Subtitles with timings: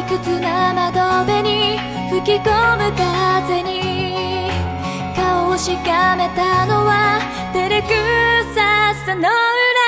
[0.00, 0.98] 退屈な窓
[1.30, 4.50] 辺に吹き込む風に。
[5.14, 7.20] 顔をしかめたのは
[7.52, 7.88] 照れく
[8.54, 9.79] ささの裏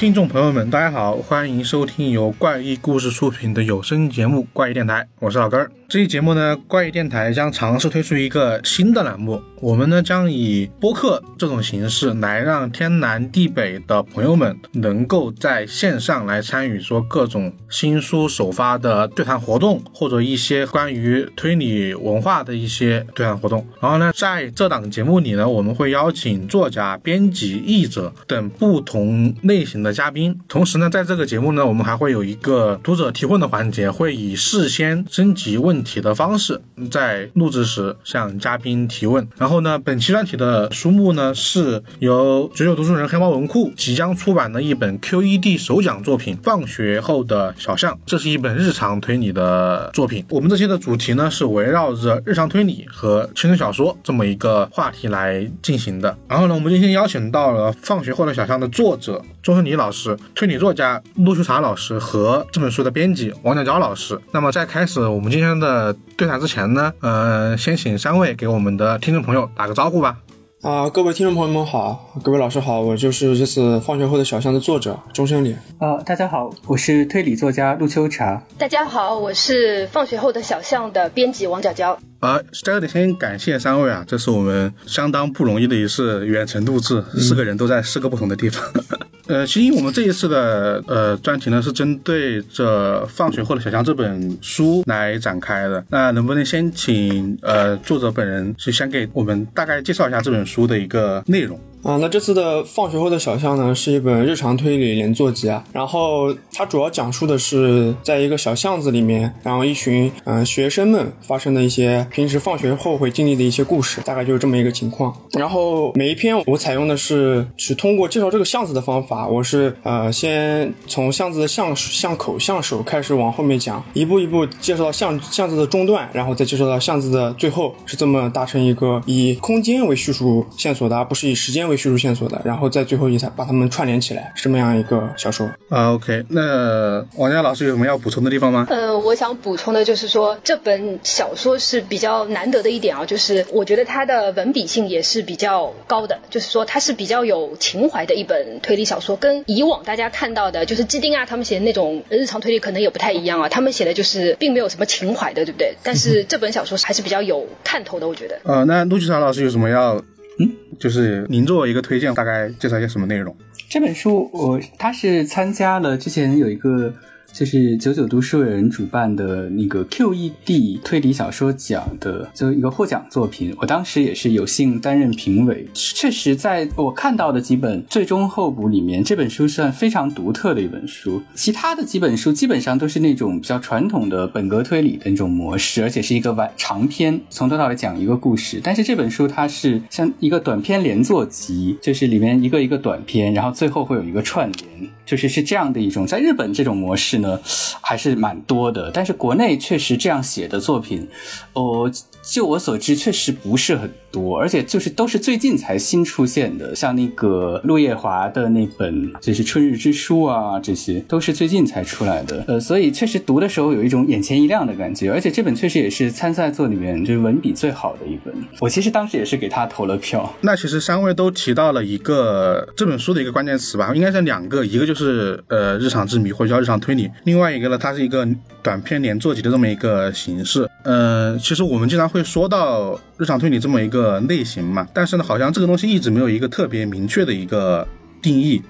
[0.00, 5.70] 听众朋友们，大家好，欢迎收听由怪异故事出品的有声节目《怪异电台》，我是老根儿。
[5.90, 23.66] 这期节目呢，怪异电台将尝试推出一个新的栏目，我们呢将以播客这种形式来让天南地北的朋友们能够在线上来参与说各种新书首发的对谈活动，或者一些关于推理文化的一些对谈活动。
[23.82, 30.38] 然后呢，在这档节目里呢，我们会邀请作家、编辑、译者等不同类型的嘉宾。
[30.48, 39.26] 同时呢，在这个节目呢，我们还会有一个读者提问的环节，会以事先征集问题的方式，在录制时向嘉宾提问。
[39.36, 50.24] 然后呢，本期专题的书目呢是由九九读书人黑猫文库即将出版的一本 QED 首奖作品《放学后的小象》，这是一本日常推理的作品。
[50.28, 56.16] 我们这期的主题呢是围绕着日常推理和轻松小说这么一个话题来进行的。
[56.28, 64.20] 然后呢，我们今天邀请到了《放学后的小象》的作者周胜礼老师、推理作家陆秋茶老师和这本书的编辑王小娇老师。
[64.30, 70.18] 那么在开始我们今天的对谈之前呢，呃，先请三位给我们的听众朋友打个招呼吧。
[70.60, 75.56] 啊、各位听众朋友们好，各位老师好，我就是这次放学后的小象的作者钟生礼。
[75.78, 78.42] 呃，大家好，我是推理作家陆秋茶。
[78.58, 81.98] 大家好，我是放学后的小象的编辑王角娇。
[82.20, 88.62] 呃，在这里先感谢三位啊，这是我们相当不容易的一次远程录制，四个人都在四个不同的地方。
[89.26, 95.82] 呃，其实我们这一次的呃专题呢，是针对这《放学后的小江》这本书来展开的。
[95.88, 101.58] 那能不能先请呃作者本人是先给我们大概介绍一下这本书的一个内容？
[101.82, 105.64] 啊、那这次的放学后的小象呢，是一本日常推理连作集啊。
[105.72, 115.14] 然后它主要讲述的是在一个小巷子里面，然后一群嗯、学生们发生的一些平时放学后会经历的一些故事，大概就是这么一个情况。
[115.32, 135.48] 然后每一篇我采用的是是通过介绍这个巷子的方法，我是呃先从巷子的巷巷口巷首开始往后面讲，一步一步介绍到巷巷子的中段，然后再介绍到巷子的最后，是这么达成一个以空间为叙述线索的，而不是以时间为叙述线索的，然后在最后一才把它们串联起来，是这么样一个小说。
[135.68, 138.66] 啊，OK，那王佳老师有什么要补充的地方吗？
[138.68, 155.74] 呃，我想补充的就是说，这本小说是比较难得的一点啊，就是我觉得它的文笔性也是比较高的，就是说它是比较有情怀的一本推理小说，跟以往大家看到的，就是基丁啊他们写的那种日常推理可能也不太一样啊，他们写的就是并没有什么情怀的，对不对？
[155.82, 158.40] 但是这本小说还是比较有看头的，我觉得。
[158.44, 160.00] 呃，那陆剧长老师有什么要？
[160.40, 163.36] 嗯，就是您做一个推荐，大概介绍一下什么内容？
[163.68, 166.92] 这本书我他是参加了之前有一个
[167.32, 175.66] 就是九九读书人主办的那个 QED 推理小说奖的就一个获奖作品，我当时也是有幸担任评委。
[175.74, 181.22] 确实，在我看到的几本最终候补里面，这本书算非常独特的一本书。
[181.34, 188.60] 其他的几本书基本上都是那种比较传统的本格推理的那种模式，而且是一个完长篇，从头到尾讲一个故事。
[188.62, 196.06] 但是这本书它是像一个短篇连作集，就是里面一个一个短篇，然后最后会有一个串联，就是是这样的一种。
[196.06, 197.40] 在日本这种模式呢，
[197.80, 201.08] 还是蛮多的，但是国内确实这样写的作品，
[201.54, 201.90] 哦，
[202.22, 212.44] 就我所知，确实不是很多，而且就是都是最近才新出现的，像那个陆夜华的那本就是《春日之书》啊，这些都是最近才出来的。
[212.48, 218.34] 呃，所以确实读的时候有一种眼前一亮的感觉，而且这本确实也是参赛作里面就是文笔最好的一本。
[218.60, 220.32] 我其实当时也是给他投了票。
[220.40, 228.26] 那其实三位都提到了一个这本书的一个关键词吧，应该是两个，一个就是呃日常之谜或者叫日常推理，另外一个呢，它是一个
[228.62, 230.68] 短篇连作集的这么一个形式。
[230.82, 237.86] 呃，其实我们经常会说到日常推理这么一个类型嘛，但是呢，好像这个东西一直没有一个特别明确的一个
[238.22, 238.62] 定义。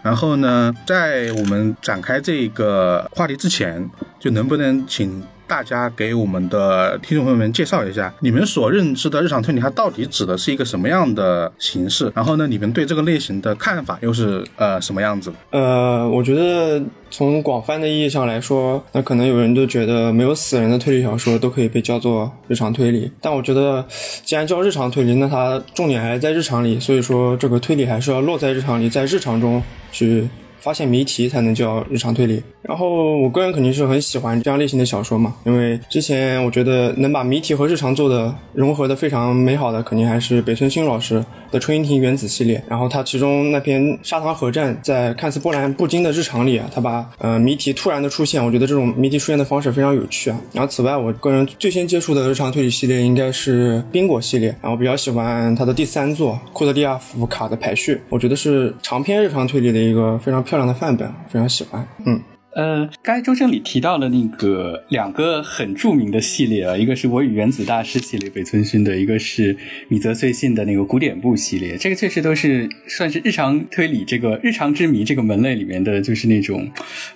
[0.00, 12.12] 然后呢，在我们展开这个话题之前，就能不能请大家给我们的听众朋友们介绍一下，你们所认知的日常推理，它到底指的是一个什么样的形式？
[12.14, 15.32] 然后呢，你们对这个类型的看法又是呃什么样子？
[15.50, 16.80] 呃，我觉得
[17.10, 23.10] 从广泛的意义上来说，那可能有人都觉得没有死人的推理小说都可以被叫做日常推理。
[23.22, 23.82] 但我觉得，
[24.22, 30.28] 既然叫日常推理，那它重点还是在日常里，所以说这个推理还是要落在日常里，在日常中去
[30.60, 32.42] 发现谜题才能叫日常推理。
[32.62, 42.62] 然后我个人肯定是很喜欢这样类型的小说嘛，因为之前我觉得能把谜题和日常做的融合的非常美好的，肯定还是北村新老师的《春樱庭原子》系列。
[42.68, 50.38] 然后他其中那篇砂糖核战，在看似波澜不惊的日常里啊，他把呃谜题突然的出现，我觉得这种谜题出现的方式非常有趣啊。
[50.52, 61.86] 然后此外，我个人最先接触的日常推理系列应该是宾果系列，然后比较喜欢他的第三作《库德利亚夫卡的排序》，我觉得是长篇日常推理的一个非常漂亮的范本，非常喜欢。
[62.04, 62.22] 嗯。
[62.58, 69.56] 呃，刚才周正里提到了那个两个很著名的系列啊，一个是我与原子大师系列，北村薰的；一个是
[69.86, 71.76] 米泽穗信的那个古典部系列。
[71.76, 76.68] 这个确实都是算是日常推理这个日常之谜这个门类里面的就是那种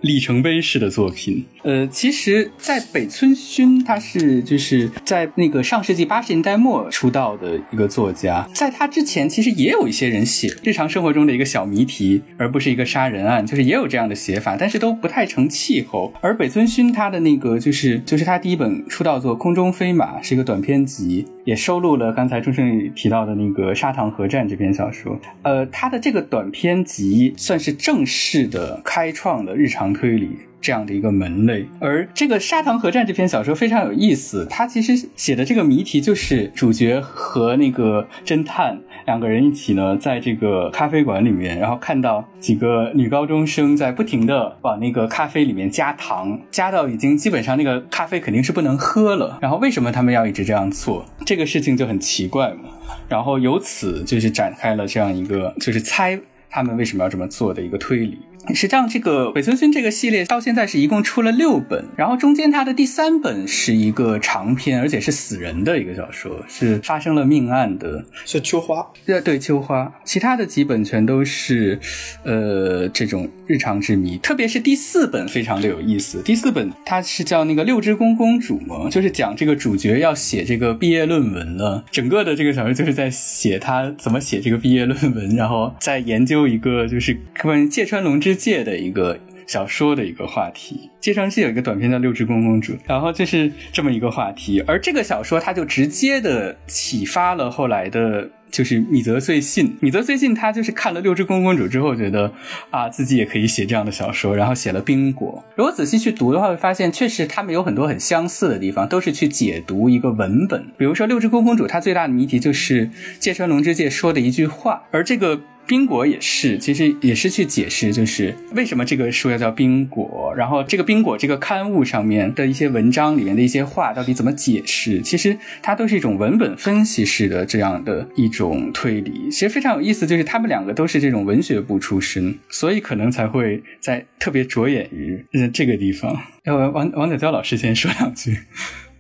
[0.03, 1.45] 里程碑式的作品。
[1.65, 15.27] 呃，其实，在北村薰他是就是在那个上世纪八十年代末出道的一个作家，在他之前其实也有一些人写日常生活中的一个小谜题，而不是一个杀人案，就是也有这样的写法，但是都不太。
[15.33, 25.19] 成气候，而北村薰他的那个就是就是他第一本出道作《空中飞马》是一个短篇集，也收录了刚才钟声宇提到的那个《砂糖核战》这篇小说。
[25.43, 30.29] 呃，他的这个短篇集算是正式的开创了日常推理。
[30.63, 49.39] 这样的一个门类，而这个《砂糖核战》这篇小说非常有意思，它其实写的这个谜题就是主角和那个侦探两个人一起呢，在这个咖啡馆里面，然后看到几个女高中生在不停的往那个咖啡里面加糖，加到已经基本上那个咖啡肯定是不能喝了。
[49.43, 51.05] 然后为什么他们要一直这样做？
[51.27, 52.71] 这个事情就很奇怪嘛。
[53.09, 56.19] 然后由此就是展开了这样一个就是猜
[56.49, 58.19] 他们为什么要这么做的一个推理。
[58.49, 68.85] 实际上，这个北村薰这个系列到现在是一共出了六本，然后中间它的第三本是一个长篇，而且是死人的一个小说，是发生了命案的，是秋花。
[69.07, 69.93] 对对，秋花。
[70.05, 71.79] 其他的几本全都是，
[72.25, 74.19] 呃，这种日常之谜。
[74.19, 76.21] 特别是第四本非常的有意思。
[76.23, 81.85] 第四本它是叫那个六之宫公主嘛，就是讲这个主角要写这个毕业论文了。
[81.93, 88.32] 整个的这个小说就是在写他怎么写这个毕业论文，然后再研究一个就是关于芥川龙之。
[88.35, 99.77] 界的一个小说的一个话题，芥川是有一个短篇叫《六只公公主》，然后就是这么一个话题，而这个小说它就直接的启发了后来的，就是米泽穗信。
[99.81, 102.33] 米泽穗信他就是看了《六只公公主》之后，觉得
[102.71, 105.43] 啊自己也可以写这样的小说，然后写了《冰果》。
[105.57, 110.65] 如果仔细去读的话，会发现确实他们有很多很相似的地方，都是去解读一个文本。
[110.79, 112.89] 比如说《六只公公主》，它最大的谜题就是
[113.19, 115.41] 芥川龙之介说的一句话，而这个。
[115.67, 125.01] 冰果也是，其实也是去解释，就是为什么这个书要叫冰果，然后这个冰果这个刊物上面的一些文章里面的一些话到底怎么解释？
[125.01, 129.31] 其实它都是一种文本分析式的这样的一种推理。
[129.31, 136.21] 其实非常有意思，就是他们两个都是这种文学部出身，所以可能才会在特别着眼于这个地方。
[136.45, 138.37] 要王王子娇老师先说两句。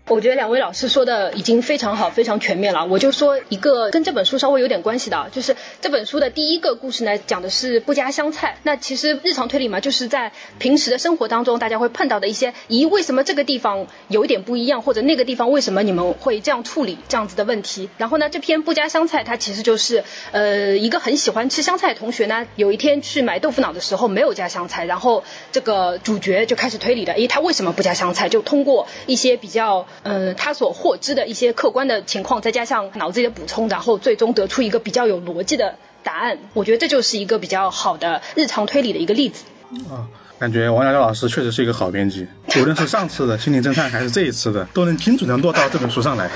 [0.09, 2.85] 我觉得两位老师说的已经非常好，非常全面了。
[2.87, 8.59] 我就说一个跟这本书稍微有点关系的，就是这本书的第一个故事呢，讲的是不加香菜。
[8.65, 17.89] 那其实日常推理嘛，就是在平时的生活当中，大家会碰到的一些，咦，为什么这个地方有一点不一样，或者那个地方为什么你们会这样处理这样子的问题。
[17.97, 20.03] 然后呢，这篇不加香菜，它其实就是
[20.33, 25.23] 呃一个很喜欢吃香菜的同学呢，有一天去买豆腐脑的时候没有加香菜，然后
[25.53, 28.29] 这个主角就开始推理的，诶，他为什么不加香菜？
[28.29, 29.87] 就通过一些比较。
[30.03, 36.39] 呃，他所获知的一些客观的情况，再加上脑子里的补充，然后最终得出一个比较有逻辑的答案。
[36.55, 39.45] 我觉得这就是一个比较好的日常推理的一个例子。
[39.91, 40.09] 啊。
[40.43, 42.27] 感觉王小娇老师确实是一个好编辑，
[42.61, 46.29] 无论是上次的心灵侦探还是这一次的，都能精准的落到这本书上来，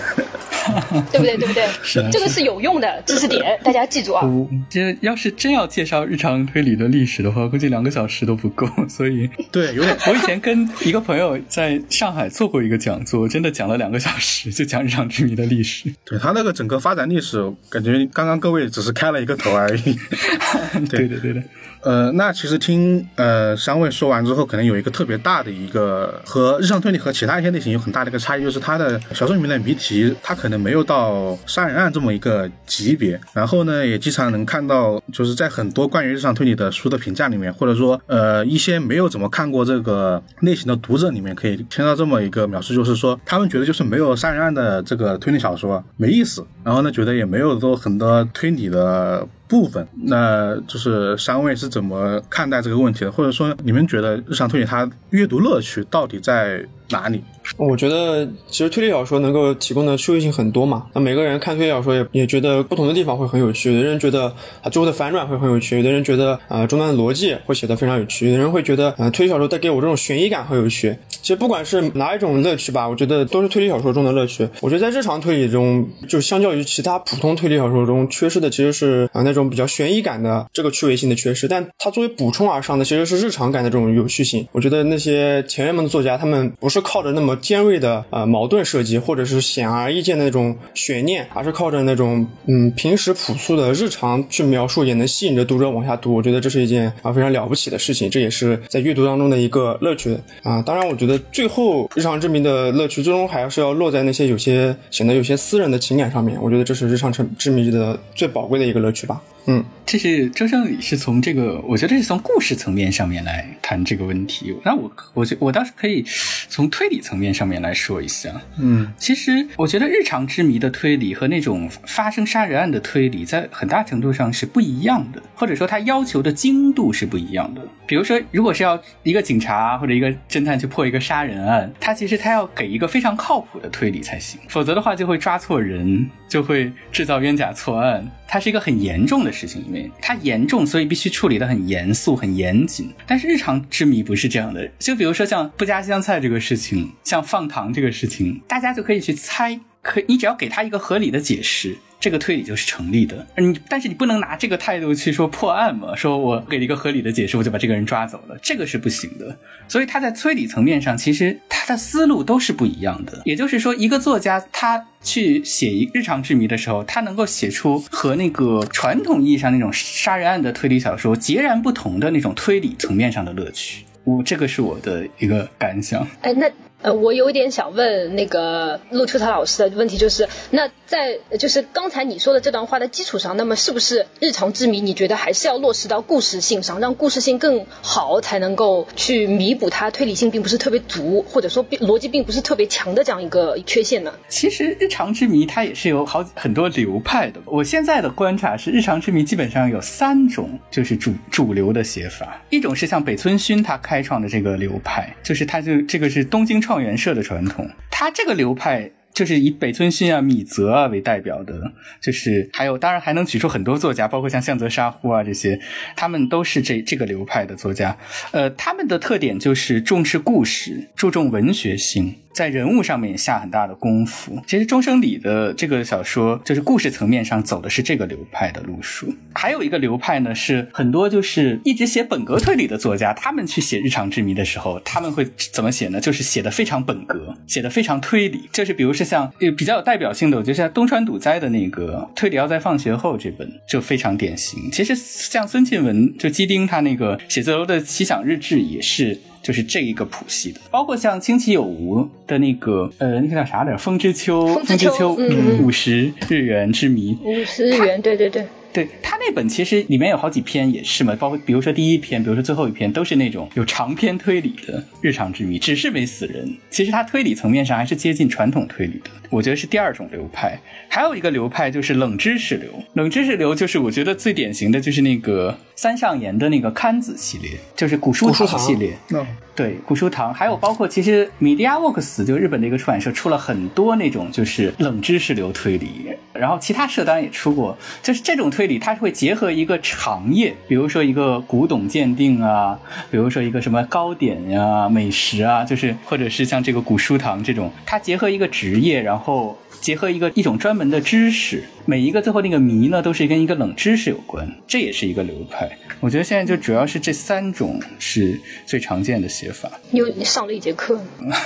[1.11, 1.37] 对不对？
[1.37, 1.67] 对不对？
[1.83, 4.23] 是，这个是有用的知识点，大家记住啊。
[4.71, 8.65] 这要是真要介绍日常推理的历史的话，估计两个小时都不够。
[8.89, 9.97] 所以， 对，有点。
[10.07, 15.93] 我以前跟一个朋友在上海做过一个讲座，真的讲了两个小时，就讲日常之谜的历史。
[16.05, 19.99] 对他那个整个发展历史，感觉刚刚各位只是开了一个头而已。
[20.89, 21.43] 对的，对的。
[21.83, 33.21] 呃，那其实听呃三位说完之后，可能有一个特别大的一个和日常推理和其他一些类型有很大的一个差异，就是它的小说里面的谜题，它可能没有到杀人案这么一个级别。
[33.33, 49.27] 然后呢，也经常能看到，就是在很多关于日常推理的书的评价里面，或者说呃一些没有怎么看过这个类型的读者里面，可以听到这么一个描述，就是说他们觉得就是没有杀人案的这个推理小说没意思，然后呢觉得也没有做很多推理的。
[49.49, 53.13] 部分，那就是三位是怎么看待这个问题的？
[53.13, 57.23] 或者说，你们觉得日常推理它阅读乐趣到底在哪里？
[57.57, 60.87] 我觉得其实推理小说能够提供的趣味性很多嘛。
[60.93, 63.73] 那每个人看推理小说也也觉得不同的地方会很有趣。
[63.73, 70.97] 有的人觉得它最后的反转会很有趣，有的人觉得呃中段的逻辑会写得非常有趣，有的人会觉得呃推理小说带给我这种悬疑感很有趣。
[71.09, 74.49] 其实不管是哪一种乐趣吧，我觉得都是推理小说中的乐趣。
[74.61, 84.47] 我觉得在日常推理中，就相较于其他普通推理小说中缺失的其实是啊、呃那种比较悬疑感的这个趣味性的缺失，但它作为补充而上的其实是日常感的这种有趣性。
[84.53, 96.15] 我觉得那些前人们的作家，他们不是是靠着那么尖锐的呃矛盾设计，或者是显而易见的那种悬念，而是靠着那种嗯平时朴素的日常去描述，也能吸引着读者往下读。
[96.15, 100.61] 我觉得这是一件啊非常了不起的事情，这也是在阅读当中的一个乐趣啊。
[100.61, 106.39] 当然，我觉得最后日常之谜的乐趣，最终还是要落在那些有些显得有些私人的情感上面。
[106.43, 109.19] 我觉得这是日常之谜的最宝贵的一个乐趣吧。
[109.47, 114.55] 嗯，这是周胜礼是从这个，我觉得是从故事层面上面来谈这个问题。
[114.65, 116.05] 那我我觉我倒是可以
[116.49, 118.31] 从推理层面上面来说一下。
[118.59, 127.63] 嗯，其实我觉得日常之谜的推理和那种发生杀人案的推理，在很大程度上是不一样的，或者说它要求的精度是不一样的。
[127.87, 138.05] 比如说，如果是要一个警察或者一个侦探去破一个杀人案，他其实他要给一个非常靠谱的推理才行，否则的话就会抓错人，就会制造冤假错案。
[138.29, 142.91] 它是一个很严重的事情，因为它严重，所以必须处理的很严肃、很严谨。
[143.07, 151.77] 但是日常之谜不是这样的，就比如说像不加香菜这个事情，像放糖这个事情，大家就可以去猜，可你只要给他一个合理的解释。
[151.99, 155.97] 这个推理就是成立的，你但是你不能拿这个态度去说破案嘛？
[155.97, 159.37] 说我给了一个合理的解释，我就把这个人抓走了，这个是不行的。
[159.67, 163.23] 所以他在推理层面上，其实他的思路都是不一样的。
[163.25, 173.85] 也就是说，一个作家他去写一日常之谜的时候，他能够写出和那个传统意义上那种杀人案的推理小说截然不同的那种推理层面上的乐趣。
[174.05, 176.07] 我这个是我的一个感想。
[176.21, 176.49] 哎，那
[176.87, 194.15] 呃，我有一点想问那个陆秋草老师的问题，就是那在就是刚才你说的这段话的基础上，那么是不是日常之谜，你觉得还是要落实到故事性上，让故事性更好，才能够去弥补它推理性并不是特别足，或者说逻辑并不是特别强的这样一个缺陷呢？
[194.29, 197.41] 其实日常之谜它也是有好很多流派的。
[197.47, 208.91] 我现在的观察是，日常之谜基本上有三种就是主主流的写法，一种是像北村薰他开创的这个流派，就是他就这个是东京创元社的传统，他这个流派。
[209.17, 215.59] 就是以北村薰啊、米泽啊为代表的，就是还有当然还能举出很多作家，包括像向泽沙呼啊这些，
[215.97, 217.97] 他们都是这这个流派的作家。
[218.33, 222.17] 呃，他们的特点就是重视故事，注重文学性。
[222.37, 224.39] 在人物上面也下很大的功夫。
[224.47, 229.11] 其实中生里的这个小说，就是故事层面上走的是这个流派的路数。
[229.35, 235.99] 还有一个流派呢，是很多就是一直写本格推理的作家，他们去写日常之谜的时候，他们会怎么写呢？
[235.99, 238.51] 就是写的非常本格，写的非常推理。
[238.53, 244.71] 就是比如是像呃比较有代表性的，我觉得像东川堵灾的那个《推理要在放学后》这本就非常典型。
[244.71, 249.19] 其实像孙庆文就基丁他那个写字楼的奇想日志也是。
[249.43, 253.79] 就是这一个谱系的，包括像清崎有无的那个，呃，那个叫啥来着？
[253.79, 258.45] 风之秋，风之秋嗯五十日元之谜，五十日元，对对对。
[258.77, 266.55] 对他那本其实里面有好几篇也是嘛，包括比如说第一篇，比如说最后一篇，都是那种有长篇推理的日常之谜，只是没死人。
[266.69, 270.59] 其实他推理层面上还是接近传统推理的，我觉得是第二种流派。
[270.91, 278.95] 还有一个流派就是冷知识流，冷知识流就是我觉得最典型的就是那个三上岩的那个刊子系列，就是古书堂系列。
[279.09, 279.27] 那
[279.57, 292.79] 对，古书堂，还有包括其实 MediaWorks 就日本的一个出版社出了很多那种就是冷知识流推理，然后其他社当然也出过，就是这种推理它是会结合一个行业，比如说一个古董鉴定啊，
[293.11, 305.79] 比如说一个什么糕点呀、美食啊，就是或者是像这个古书堂这种，它结合一个职业，然后结合一个一种专门的知识，每一个最后那个谜呢都是跟一个冷知识有关，这也是一个流派。
[306.01, 309.71] 我觉得现在就主要是这三种是最常见的写法。
[309.93, 311.01] 你又上了一节课，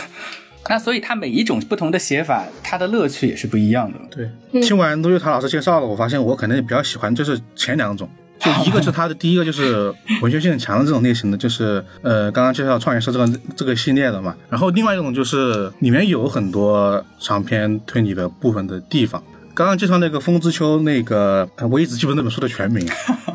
[0.70, 3.98] 那所以它每一种不同的写法，它的乐趣也是不一样的。
[4.10, 8.08] 对，听完陆玉堂老师介绍了，我发现我可能比较喜欢就是前两种。
[8.40, 14.34] 就一个是他的第一个就是文学性很强的这种类型的，就是呃刚刚介绍创业社这个这个系列的嘛。
[14.48, 19.22] 然后另外一种就是里面有很多长篇推理的部分的地方。
[19.60, 22.82] 刚刚介绍那个《风之丘》，那个呃我一直记不住那本书的全名，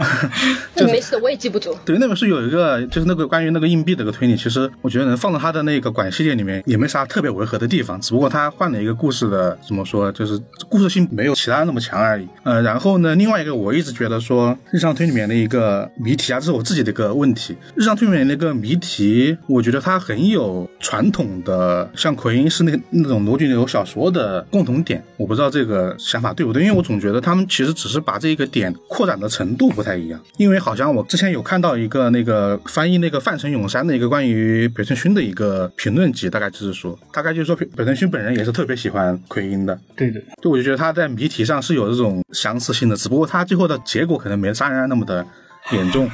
[0.75, 1.77] 就是没事，我也记不住。
[1.85, 12.27] 对，那本书有一个就是那个关于那个硬币的一个推理，其实我觉得能放到他的那个管系列里面也没啥特别违和的地方，只不过他换了一个故事的怎么说，就是故事性没有其他那么强而已。
[12.41, 17.55] 呃，然后呢，另外一个我一直觉得说日常推理里面的一个谜题啊，这是我自己的一个问题。
[17.75, 26.63] 日常推理里面那个谜题，我觉得它很有传统的像奎因是那那种罗辑流小说的共同点，我不知道这个小想法对不对？
[26.63, 30.19] 因为我总觉得他们其实只是把这个点扩展的程度不太一样。
[30.37, 45.25] 因为好像我之前有看到一个那个翻译那个范成永山的一个关于北村薰的一个评论集，大概就是说，大概就是说北村薰本人也是特别喜欢奎因的，对的，就我就觉得他在谜题上是有这种相似性的，只不过他最后的结果可能没杀人案那么的
[45.73, 46.09] 严重，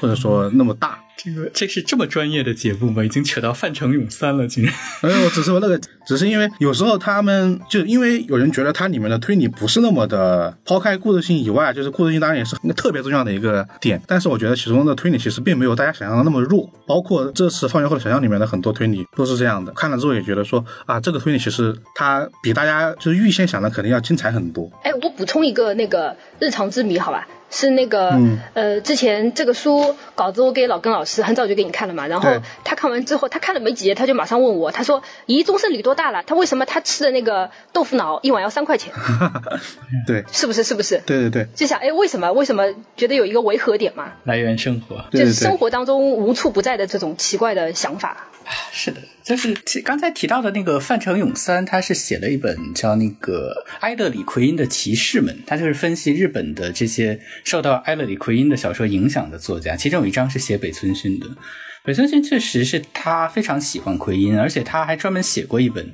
[0.00, 0.98] 或者说那么大。
[1.16, 3.02] 这个这是这么专业的节目吗？
[3.02, 4.72] 已经扯到范成永三了，竟然。
[5.02, 24.70] 没有，只是我那个，只是因为有时候他们就因为有人觉得它里面的推理不是那么的，抛开故事性以外，就是故事性当然也是那特别重要的一个点，但是我觉得其中的推理其实并没有大家想象的那么弱，包括这次放学后的想象里面的很多推理都是这样的，看了之后也觉得说啊，这个推理其实它比大家就是预先想的肯定要精彩很多。
[24.82, 27.26] 哎，我补充一个那个日常之谜，好吧？
[27.48, 36.22] 是那个、嗯呃，之前这个书稿子我给老根老师很早就给你看了嘛，然后他看完之后，他看了没几页，他就马上问我，他说：“咦，宗盛旅多大了？
[36.26, 38.92] 他为什么他吃的那个豆腐脑一碗要三块钱？
[40.06, 40.64] 对，是不是？
[40.64, 42.32] 是不是？”对对对，就想哎，为什么？
[42.32, 44.12] 为什么觉得有一个违和点嘛？
[44.24, 45.04] 来源生活。
[45.12, 48.28] 就是生活当中无处不在的这种奇怪的想法。
[48.72, 49.52] 是的，就是
[49.84, 61.26] 刚才提到的那个范成永三，他是写了一本叫那个埃勒里奎因的骑士们，他就是分析日本的这些受到埃勒里奎因的小说影响的作家，其中有一章是写北村薰的。
[61.86, 65.88] 北村薰确实是他非常喜欢奎因，而且他还专门写过一本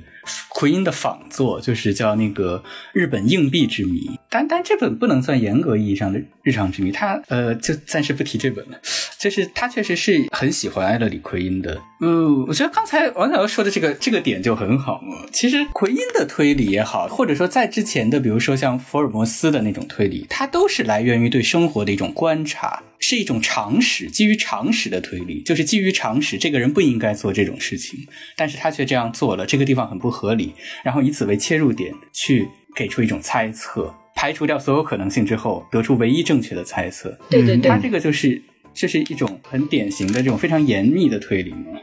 [0.49, 2.57] 奎因的仿作，就是叫那个
[2.93, 3.99] 《日本硬币之谜》。
[4.27, 8.77] 但但这本不能算严格意义上的日常之谜，他呃就暂时不提这本了。
[9.19, 11.79] 就是他确实是很喜欢埃勒里奎因的。
[12.01, 14.99] 嗯，我觉得刚才王小说的这个这个点就很好。
[15.31, 28.07] 其实奎因的推理也好，或者说在之前的，比如说像福尔摩斯的那种推理，它都是来源于对生活的一种观察，是一种常识，基于常识的推理，就是基于常识，这个人不应该做这种事情，
[28.37, 30.53] 但是他却这样做了，这个地方很不合理，
[30.85, 33.93] 然后以此为切入点去给出一种猜测。
[34.15, 37.17] 排除掉所有可能性之后，得出唯一正确的猜测。
[37.29, 38.41] 对对对，他这个就是
[38.73, 41.77] 就是一种很典型的这种非常严密的推理嘛。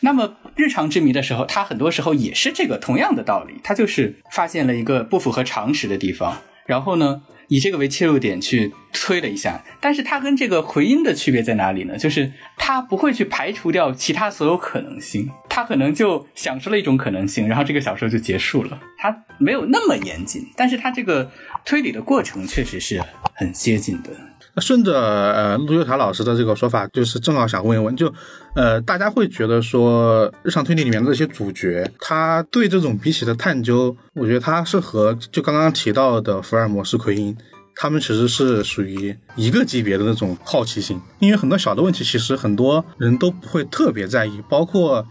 [0.00, 9.62] 那么日常之谜的时候，它很多时候也是这个同样的道理，它就是发现了一个不符合常识的地方，然后呢，以这个为切入点去推了一下。
[9.80, 11.96] 但是它跟这个回音的区别在哪里呢？
[11.96, 18.80] 就是它不会去排除掉其他所有可能性，它可能就想出了一种可能性，然后这个小说就结束了。
[18.98, 21.30] 它没有那么严谨，但是它这个
[21.64, 23.02] 推理的过程确实是
[23.34, 24.10] 很接近的。
[24.54, 28.12] 那顺着呃陆优塔老师的这个说法，就是正好想问一问，就
[28.54, 37.36] 呃大家会觉得说日常推理里面的这些主角，他对这种谜题的探究，我觉得他是和就刚刚提到的福尔摩斯、奎因，
[37.74, 45.06] 他们其实是属于一个级别的那种好奇心，因为很多小的问题，其实很多人都不会特别在意，包括。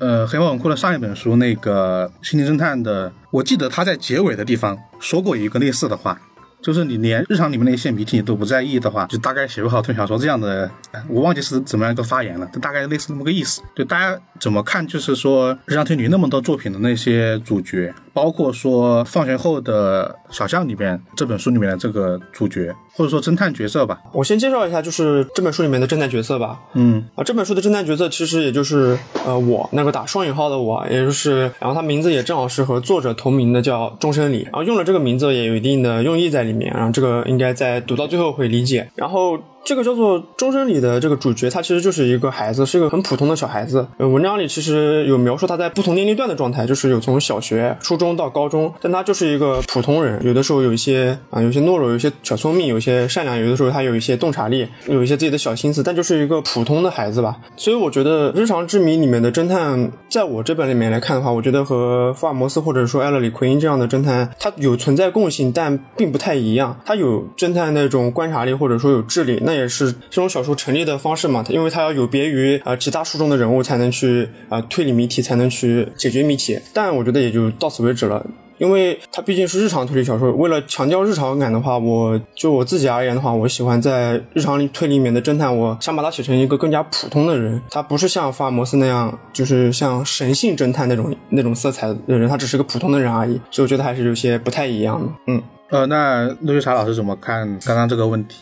[0.00, 6.16] 呃，黑猫文库的上一本书那个《心灵侦探》的，我记得他在结尾的地方说过一个类似的话，
[6.60, 10.70] 就是你连日常里面的一些谜题你都不在意的话，就大概写不好推小说这样的，
[11.08, 13.62] 我忘记是怎么样一个发言了，就大概类似那么个意思。
[13.76, 26.58] 就大家怎么看，就是说日常推理那么多作品的那些主角，包括说放学后的小巷里面这本书里面的这个主角，或者说侦探角色吧，我先介绍一下，就是这本书里面的侦探角色吧。
[26.74, 38.88] 嗯啊，这本书的侦探角色其实也就是呃我那个打双引号的我，也就是，然后他名字也正好是和作者同名的，叫终身里，然后用了这个名字也有一定的用意在里面，然后这个应该在读到最后会理解。
[38.96, 43.86] 然后这个叫做终身里的这个主角，他其实就是一个孩子，是一个很普通的小孩子。
[43.98, 57.36] 呃，文章里其实有描述他在不同年龄段的状态，就是有从小学、初中到高中，但他就是一个普通人，有的时候有一些啊、有些懦弱，有些小聪明，有一些善良，有的时候他有一些洞察力，有一些自己的小心思，但就是一个普通的孩子吧。
[57.54, 66.74] 所以我觉得《日常之谜》里面的侦探，在我这本里面来看的话，我觉得和福尔摩斯或者说艾勒里奎因这样的侦探，他有存在共性，但并不太一样。
[66.86, 71.44] 他有侦探那种观察力，或者说有智力，那也是这种小说成立的方式嘛。
[71.48, 76.58] 因为它要有别于啊、呃其他书中的人物，才能去啊、推理谜题，才能去解决谜题。
[76.72, 78.24] 但我觉得也就到此为止了。
[78.58, 95.12] 因为它毕竟是日常推理小说，为了强调日常感的话，我就我自己而言的话，我喜欢在日常推理里面的侦探，我想把它写成一个更加普通的人，他不是像福尔摩斯那样，就是像神性侦探那种那种色彩的人，他只是个普通的人而已，所以我觉得还是有些不太一样的。
[95.28, 98.38] 嗯，呃，那陆秀茶老师怎么看刚刚这个问题？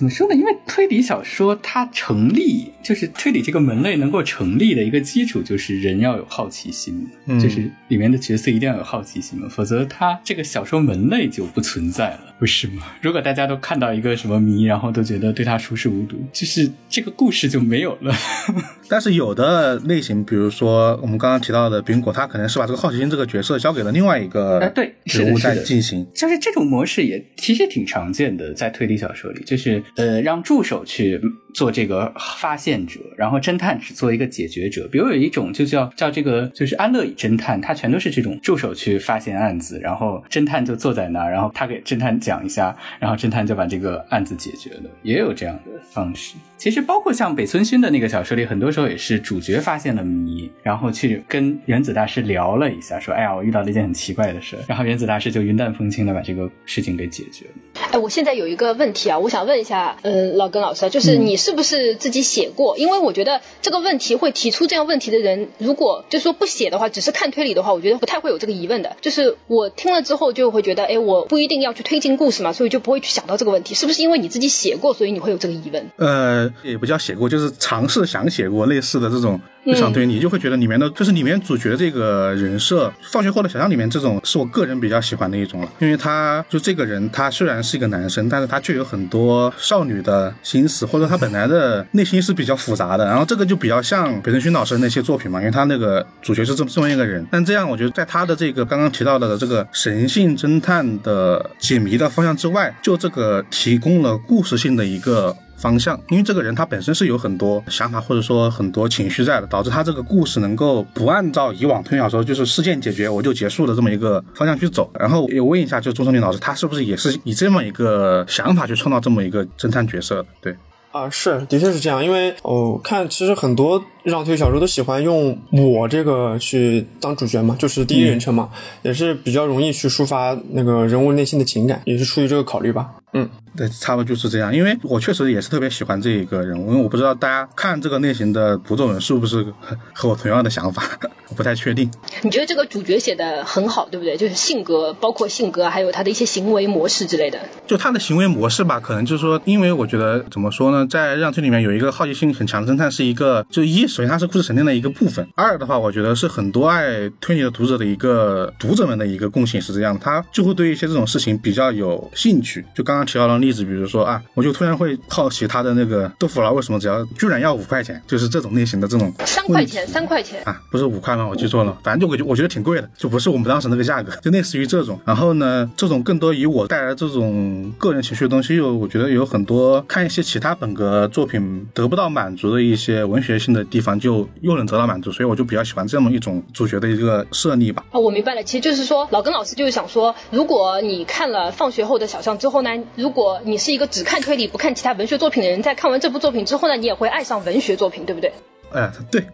[0.00, 0.34] 怎么说呢？
[0.34, 12.84] 因为推理小说它成立，就是推理这个门类能够成立的一个基础，就是人要有好奇心，嗯就是里面的角色一定要有好奇心嘛，否则它这个小说门类就不存在了，不是吗？
[13.02, 18.14] 如果大家都看到一个什么谜，然后都觉得对他熟视无睹，就是这个故事就没有了。
[18.88, 26.06] 但是有的类型，比如说我们刚刚提到的苹果，他可能是把这个好奇心这个角色交给了另外一个哎对是的人物在进行。
[26.14, 31.20] 就是这种模式也其实挺常见的，在推理小说里，就是呃让助手去
[31.52, 34.88] 做这个发现者，然后侦探只做一个解决者。
[34.90, 46.34] 比如有一种就叫叫这个就是安乐椅侦探，他全都是这种助手去发现案子，然后侦探就坐在那儿，然后他给侦探讲一下，然后侦探就把这个案子解决了，也有这样的方式。
[46.60, 57.52] 其实包括像北村薰的那个小说里，很多时候也是主角发现了谜，然后去跟原子大师聊了一下，说：“哎呀，我遇到了一件很奇怪的事。”然后原子大师就云淡风轻的把这个事情给解决了。
[57.92, 62.76] 哎，我现在有一个问题啊，我想问一下，嗯，老根老师啊，就是你是不是自己写过？
[62.76, 68.98] 因为我觉得这个问题会提出这样问题的人，如果就是说不写的话，只是看推理的话，我觉得不太会有这个疑问的。
[69.00, 75.86] 就是我听了之后就会觉得，哎，我不一定要去推进故事嘛，所以就不会去想到这个问题，是不是因为你自己写过，所以你会有这个疑问？
[75.96, 114.90] 呃，也不叫写过，就是尝试想写过类似的这种日常推理，就会觉得里面的就是里面主角这个人设，放学后的小巷里面这种是我个人比较喜欢的一种了，因为他就这个人，他虽然是一个男生，但是他却有很多少女的心思，或者他本来的内心是比较复杂的，然后这个就比较像北村薰老师的那些作品嘛，因为他那个主角是这么这么一个人，但这样我觉得在他的这个刚刚提到的这个神性侦探的解谜的方向之外，就这个提供了故事性的一个方向，因为这个人他本身是有很多想法或者说很多情绪在的，导致他这个故事能够不按照以往推理小说就是事件解决我就结束的这么一个方向去走。
[114.98, 120.24] 然后也问一下，就钟松林老师，他是不是也是以这么一个想法去创造这么一个侦探角色？
[120.40, 120.56] 对。
[120.92, 128.48] 啊，是，的确是这样，因为我、看其实很多日常推理小说都喜欢用我这个去当主角嘛，就是第一人称嘛，
[128.82, 132.90] 也是比较容易去抒发那个人物内心的情感，也是出于这个考虑吧。
[133.12, 134.54] 嗯，对，差不多就是这样。
[134.54, 140.82] 因为我确实也是特别喜欢这一个人物，因为我不知道大家看这个类型的读者们是不是和和我同样的想法，
[141.28, 141.90] 我不太确定。
[142.22, 144.16] 你觉得这个主角写的很好，对不对？
[144.16, 147.40] 就是性格，包括性格，还有他的一些行为模式之类的。
[147.66, 162.64] 就他的行为模式吧，可能就是说，因为我觉得怎么说呢，在让推里面有一个好奇心很强的侦探，是一个就一，首先他是故事沉淀的一个部分；二的话，我觉得是很多爱推理的读者的一个读者们的一个共性是这样的，他就会对一些这种事情比较有兴趣。
[162.74, 170.42] 就刚刚提到的例子，比如说啊，我就突然会好奇他的那个豆腐脑为什么只要居然要五块钱，就是这种类型的这种三块钱，三块钱。
[170.44, 171.26] 啊，不是五块吗？
[171.28, 174.98] 我记错了，反正就我觉我觉得挺贵的，就不是我们当时那个价格，就类似于这种。
[175.04, 187.84] 然后呢，这种更多以我带来的这种个人情绪的东西，又我觉得有很多看一些其他本格作品得不到满足的一些文学性的地方，就又能得到满足，所以我就比较喜欢这么一种主角的一个设立吧。
[187.90, 198.32] 啊，我明白了，其实就是说，老根老师就是想说，如果你看了《放学后的小巷》之后呢，如果你是一个只看推理不看其他文学作品的人，在看完这部作品之后呢，你也会爱上文学作品，对不对？
[198.72, 199.24] 哎，对，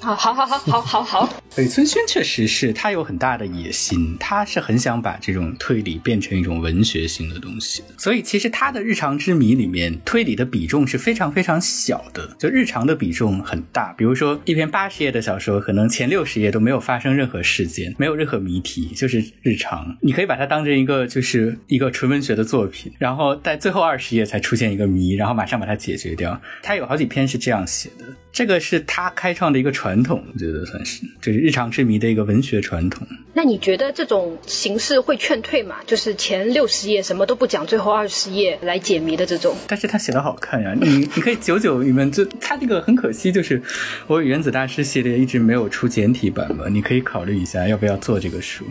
[0.00, 1.34] 好，好，好，好，好，好，好。
[1.54, 7.84] 北村薰确实是他有很大的野心，他是很想把这种推理变成一种文学性的东西。
[7.96, 13.92] 所以其实他的日常之谜里面，推理的比重是非常非常小的，就日常的比重很大。
[13.92, 19.96] 比如说一篇八十页的小说，可能前六十页都没有发生任何事件，没有任何谜题，就是日常。
[20.00, 26.40] 你可以把它当成一个就是一个纯文学的作品，然后在最后二十页才出现一个谜，然后马上把它解决掉。
[26.62, 33.06] 他有好几篇是这样写的，这个是他开创的一个传统，我觉得算是就是日常之谜的一个文学传统。
[33.34, 35.76] 那你觉得这种形式会劝退吗？
[35.86, 39.56] 就是前六十页什么都不讲，最后二十页来解谜的这种。
[39.66, 43.62] 但是他写的好看呀，你你可以久久你们这他这个很可惜，就是
[44.06, 48.66] 我与原子大师系列一直没有出简体版嘛，你可以考虑一下要不要做这个书，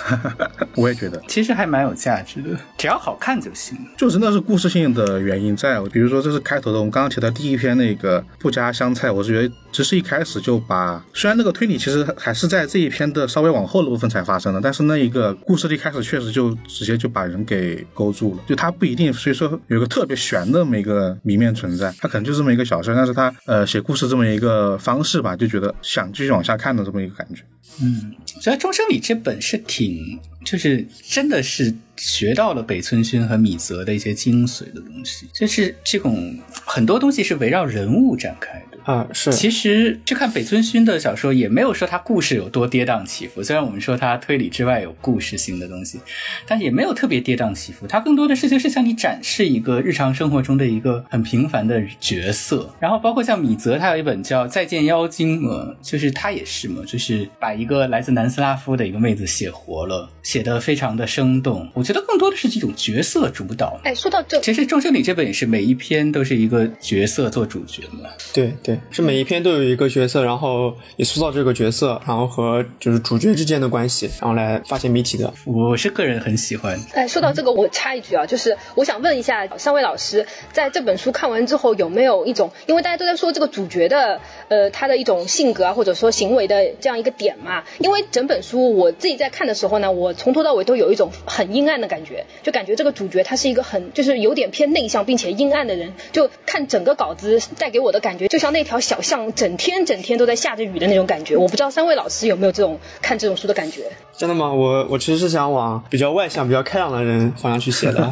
[0.76, 3.76] 我也觉得，其实还蛮有价值的，只要好看就行。
[3.96, 27.42] 就真的是故事性的原因在，比如说这是开头的，我们刚刚提到第一篇那个不加香菜，我是觉得只是一开始就把，虽然那个推理其实还是在这一篇的稍微往后的部分才发生的，但是那一个故事的一开始确实就直接就把人给勾住了，就它不一定，所以说有一个特别悬的这么一个谜面存在，它可能就这么一个小事，但是它呃写故事这么一个方式吧，就觉得想继续往下看的这么一个感觉。
[27.80, 38.71] 嗯，觉得《终生里》这本是挺，就是真的是学到了北村薰和米泽的一些精髓的东西，就是这种很多东西是围绕人物展开的。
[38.84, 43.42] 啊，是其实去看北村薰的小说，也没有说他故事有多跌宕起伏。
[43.42, 46.00] 虽然我们说他推理之外有故事性的东西，
[46.46, 47.86] 但也没有特别跌宕起伏。
[47.86, 52.74] 他更多的事情是向你展示一个日常生活中的一个很平凡的角色。
[52.80, 61.68] 然后包括像米泽，他有一本叫《再见妖精》嘛，就是他也是嘛，就是把一个来自南斯拉夫的一个妹子写活了，写的非常的生动。
[61.74, 63.78] 我觉得更多的是这种角色主导。
[63.84, 68.08] 哎，说到这，其实《众生里》这本也是每一篇都是一个角色做主角嘛。
[68.34, 75.32] 对对，是每一篇都有一个角色，然后你塑造这个角色，然后和就是主角之间的关系，然后来发现谜题的。
[75.46, 76.78] 我是个人很喜欢。
[76.94, 84.20] 哎，说到这个，我插一句啊，就是我想问一下三位老师，在这本书看完之后，有没有一种，因为大家都在说这个主角的，
[84.52, 87.64] 呃，他的一种性格啊，或者说行为的这样一个点嘛？
[87.78, 101.38] 因为整本书我自己在看的时候呢，我从头到尾都有一种很阴暗的感觉，就感觉这个主角他是一个很就是有点偏内向并且阴暗的人，就看整个稿子带给我的感觉，就像那条小巷整天整天都在下着雨的那种感觉。
[101.38, 103.84] 我不知道三位老师有没有这种看这种书的感觉？
[104.14, 104.52] 真的吗？
[104.52, 108.10] 我我其实是想往比较外向、比较开朗的人方向去写的。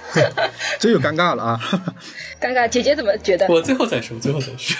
[0.78, 1.60] 这又尴尬了啊！
[2.40, 3.46] 尴尬，姐姐怎么觉得？
[3.48, 4.76] 我最后再说，最后再说。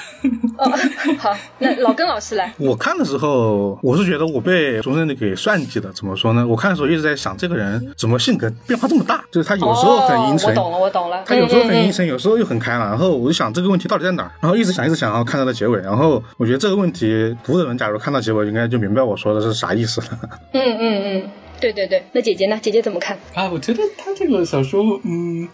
[0.58, 0.70] 哦，
[1.18, 2.52] 好，那老根老师来。
[2.58, 5.92] 我看的时候，我是觉得我被中生的给算计了。
[5.92, 6.46] 怎么说呢？
[6.46, 9.24] 我看的时候一直在想，这个人怎么性格变化这么大？
[9.30, 11.22] 就是他有时候很阴沉，我懂了，我懂了。
[11.24, 12.88] 他有时候很阴沉，有时候又很开朗。
[12.88, 14.30] 然后我就想这个问题到底在哪儿？
[14.40, 15.80] 然后一直想，一直想，然后看到了结尾。
[15.80, 20.06] 然后我觉得这个问题，读者们假如看到结尾，应该就明白我说的是啥意思了。
[20.52, 21.30] 嗯 嗯嗯，
[21.62, 22.02] 对对对。
[22.10, 22.58] 那姐姐呢？
[22.60, 23.16] 姐姐怎么看？
[23.34, 25.48] 啊，我觉得他这个小说，嗯。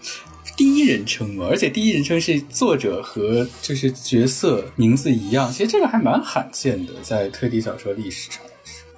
[0.56, 8.40] 第一人称嘛，而且第一人称是作者和就是角色名字一样，其实这个还蛮罕见的，在推理小说历史上。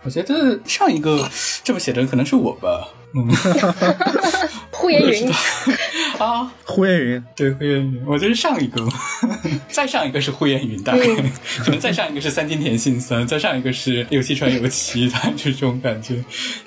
[0.03, 1.29] 我觉得上一个
[1.63, 2.89] 这么写的可能是我吧。
[3.15, 3.29] 嗯，
[4.71, 5.33] 呼延云
[6.19, 8.87] 啊，呼延云，对呼延云，我觉得上一个，
[9.69, 11.05] 再上一个是呼延云，大概。
[11.59, 16.25] 可能再上一个是三津田信三，再上一个是有气川有其他这种感觉，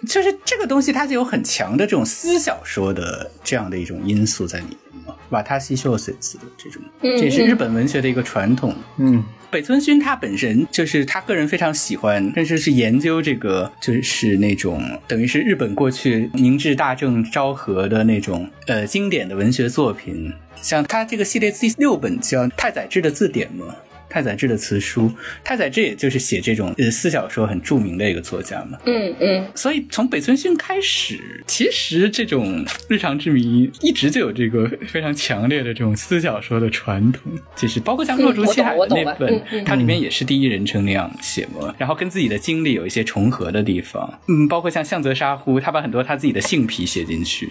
[0.08, 9.24] 就是这个东西它就有很强的这种私小说的这样的一种因素在里面嘛，瓦塔西秀水子的这种，这也是日本文学的一个传统，嗯。
[9.54, 23.76] 北村薰他本身就是他个人非常喜欢，甚至是研究这个，就是那种等于是日本过去明治大政昭和的那种呃经典的文学作品，像他这个系列第六本叫太宰治的字典嘛。
[24.14, 25.12] 太宰治的词书，
[25.44, 28.78] 太宰治也就是写这种呃私小说很著名的一个作家嘛。
[28.86, 29.44] 嗯嗯。
[29.56, 37.32] 所以从北村薰开始，其实这种日常之谜一直就有这个非常强烈的这种私小说的传统。
[37.56, 44.20] 其实包括像《若竹七海》的那本，它里面也是第一人称那样写嘛，然后跟自己的经历有一些重合的地方。
[44.28, 47.50] 嗯，包括像向泽沙呼，他把很多他自己的性癖写进去。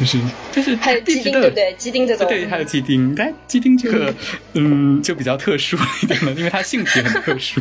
[0.00, 0.18] 就 是
[0.52, 1.74] 就是还有鸡丁对不对？
[1.78, 4.14] 鸡丁这种对，还有鸡丁，但鸡丁这个
[4.54, 7.60] 嗯就比较特殊一点了，因为它性体很特殊。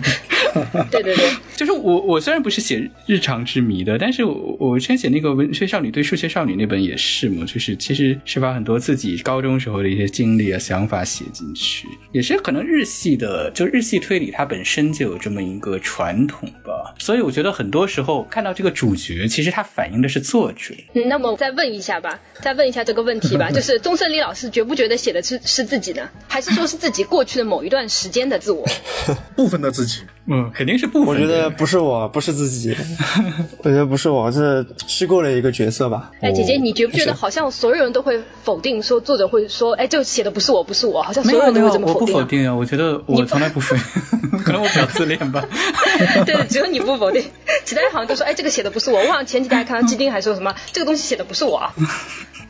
[0.89, 20.73] 对 对对， 就是我我虽然不是写日常之谜的，但是我我之前写那个文学少女对数学少女那本也是嘛，就是其实是把很多自己高中时候的一些经历啊想法写进去，也是可能日系的就日系推理它本身就有这么一个传统吧，所以我觉得很多时候看到这个主角，其实它反映的是作者。
[20.93, 28.65] 嗯，那么再问一下吧，再问一下这个问题吧， 就是钟胜利老师觉不觉得写的是是自己呢，还是说是自己过去的某一段时间的自我？
[29.35, 31.07] 部分的自己，嗯，肯定是部分。
[31.07, 32.75] 我觉得不是我，不是自己，
[33.63, 36.11] 我觉得不是我，是虚构了一个角色吧。
[36.21, 42.01] 哎，姐姐，你觉不觉得好像所有人都会否定说作者会说，哎，这写的不是我，不是我，好像所有人都会这么否定。
[42.01, 43.83] 我不否定啊，我觉得我从来不否定，
[44.43, 45.45] 可能我比较自恋吧。
[46.25, 47.23] 对，只有你不否定，
[47.63, 48.99] 其他人好像都说，哎，这个写的不是我。
[48.99, 51.57] 我好像前几天还看到基丁还说什么，这个东西写的不是我。
[51.57, 51.73] 啊。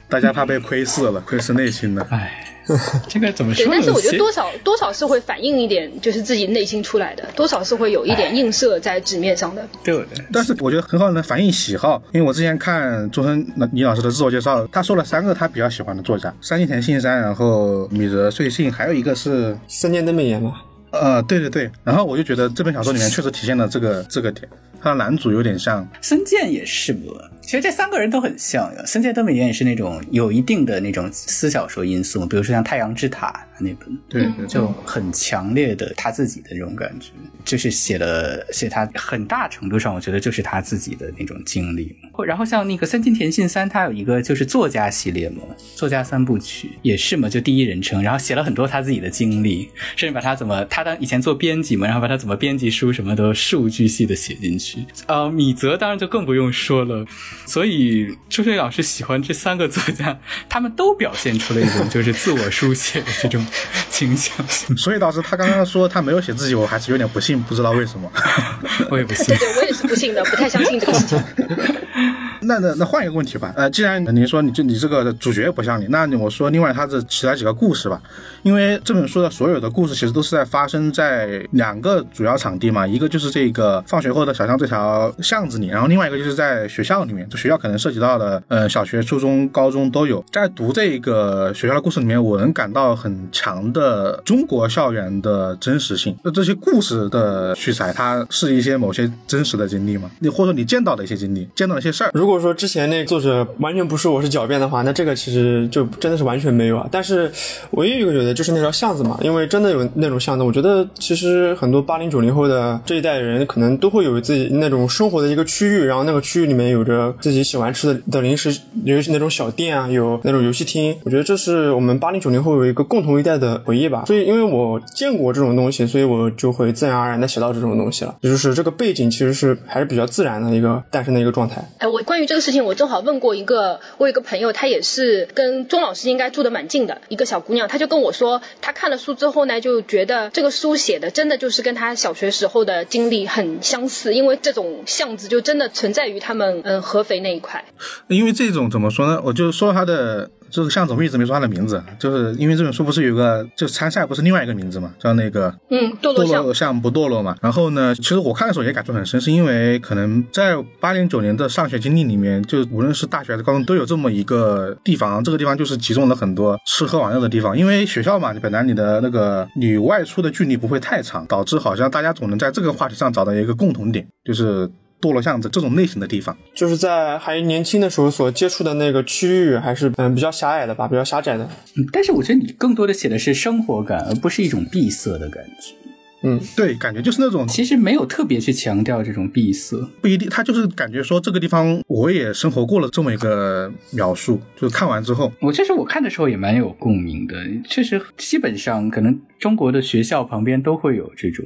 [0.10, 2.08] 大家怕被窥视了，窥视内心的。
[2.10, 2.57] 哎，
[3.08, 3.66] 这个怎么说？
[3.66, 9.68] 对，但是我觉得多少多少是会反映一点，就是自己内心出来的，多少是会有一点映射在纸面上的。
[9.84, 20.54] 对，但是我觉得很好能反映喜好，因为我之前看周深李老师的自我介绍，他说了三个他比较喜欢的作家：三津田信三，然后米泽穗信，还有一个是森见登美彦嘛。
[20.92, 24.48] 呃，对对对，然后我就觉得这本小说里面确实体现了这个这个点，
[24.82, 27.14] 他的男主有点像森见也是不？
[27.48, 28.84] 其实这三个人都很像呀。
[28.86, 33.32] 森健登美彦也是那种有一定的那种私小说因素，比如说像《太阳之塔》
[33.64, 37.12] 那本，对，就很强烈的他自己的那种感觉，
[37.46, 41.96] 就是写了写他很大程度上，我觉得就是他自己的那种经历。
[42.26, 45.42] 然后像那个三津田信三，他有一个就是作家系列嘛，
[45.74, 54.86] 作家三部曲也是嘛，就第一人称，然后写了很多他自己的经历，甚至把他怎么他当以前做编辑嘛，然后把他怎么编辑书什么的数据系的写进去。
[55.06, 57.06] 呃，米泽当然就更不用说了。
[57.46, 60.18] 所以朱水老师喜欢这三个作家，
[60.50, 63.46] 他们都表现出了一种就是自我书写的这种
[63.90, 64.34] 倾向。
[64.76, 68.12] 所以导致他刚刚说他没有写自己，我还是有点不信，不知道为什么。
[68.90, 71.24] 我也不信对，对，我也是不信的，不太相信这个事情。
[72.42, 78.02] 那那那换一个问题吧，呃，既然您说你这你这个主角不像你，那你我说另外他的其他几个故事吧，
[78.44, 90.24] 因为这本书的所有的故事其实都是在发生在两个主要场地嘛，一个就是这个放学后的小巷这条巷子里，然后另外一个就是在学校里面，这学校可能涉及到的呃小学、初中、高中都有。
[90.32, 96.16] 在读这个学校的故事里面，我能感到很强的中国校园的真实性。
[96.24, 100.12] 那这些故事的取材，它是一些某些真实的经历吗？
[100.20, 102.12] 你或者你见到的一些经历，见到一些事儿。
[102.14, 106.86] 如如果说之前那作者完全不是我是狡辩的话，那这个其实就真的是完全没有啊。
[106.92, 107.32] 但是
[107.72, 120.94] 唯一一个觉得就是那条巷子嘛，因为真的有那种巷子，我觉得其实很多八零九零后的这一代人可能都会有自己那种生活的一个区域，然后那个区域里面有着自己喜欢吃的的零食，有那种小店啊，有那种游戏厅。
[121.06, 124.04] 我觉得这是我们八零九零后有一个共同一代的回忆吧。
[124.06, 128.14] 所以因为我见过这种东西，所以我就会自然而然的写到这种东西了。
[128.20, 131.66] 也就是这个背景其实是还是比较自然的一个诞生的一个状态。
[131.78, 147.64] 哎，我关关于这个事情，我正好问过一个，我有一个朋友，她也是跟钟老师应该住的蛮近的一个小姑娘，她就跟我说，她看了书之后呢，就觉得这个书写的真的就是跟她小学时候的经历很相似，因为这种巷子就真的存在于他们嗯合肥那一块。
[148.08, 149.22] 因为这种怎么说呢？
[149.24, 157.36] 我就说他的这个向总，我一直没说他的名字，就是因为这本书不是有个就参赛不是另外一个名字嘛，叫那个嗯，堕落像不堕落嘛。
[157.42, 167.58] 然后呢，其实我看的时候也感触很深，是因为可能在八零九年的上学经历里面，就无论是大学还是高中，都有这么一个地方，这个地方就是集中了很多吃喝玩乐的地方。
[167.58, 174.70] 因为学校嘛，你本来你的那个你外出的距离不会太长，导致好像大家总能在这个话题上找到一个共同点，就是
[175.02, 176.36] 堕落巷子这种类型的地方。
[176.54, 181.48] 就是在还年轻的时候所接触的那个区域，还是嗯比较狭隘的吧，比较狭窄的。
[181.76, 185.87] 嗯但是我觉得你更多的写的是生活感，而不是一种闭塞的感觉。
[186.24, 189.78] 嗯，对，感觉就是那种其实没有特别去强调这种闭塞。
[190.02, 197.36] 不一定，他就是感觉说这个地方我也生活过了这么一个描述，就是看完之后，我确实我看的时候也蛮有共鸣的，
[197.70, 201.46] 确实基本上可能中国的学校旁边都会有这种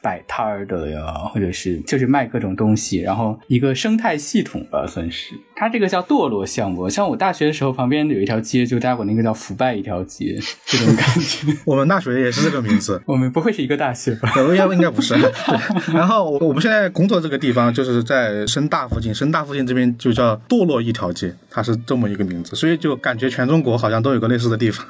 [0.00, 5.34] 摆摊儿的呀，或者是就是卖各种东西，然后一个生态系统吧，算是。
[5.56, 11.56] 它这个叫堕落项目，像我大学的时候旁边有一条街，就大家管那个叫腐败一条街，这种感觉。
[11.64, 13.00] 我们大学也是这个名字。
[13.06, 14.32] 我们不会是一个大学吧？
[14.36, 15.14] 呃，应该应该不是。
[15.16, 24.84] 对，然后我我们现在工作这个地方就是在深大附近，深大附近这边就叫堕落一条街，它是这么一个名字，所以就感觉全中国好像都有个类似的地方。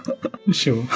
[0.52, 0.88] 是吗？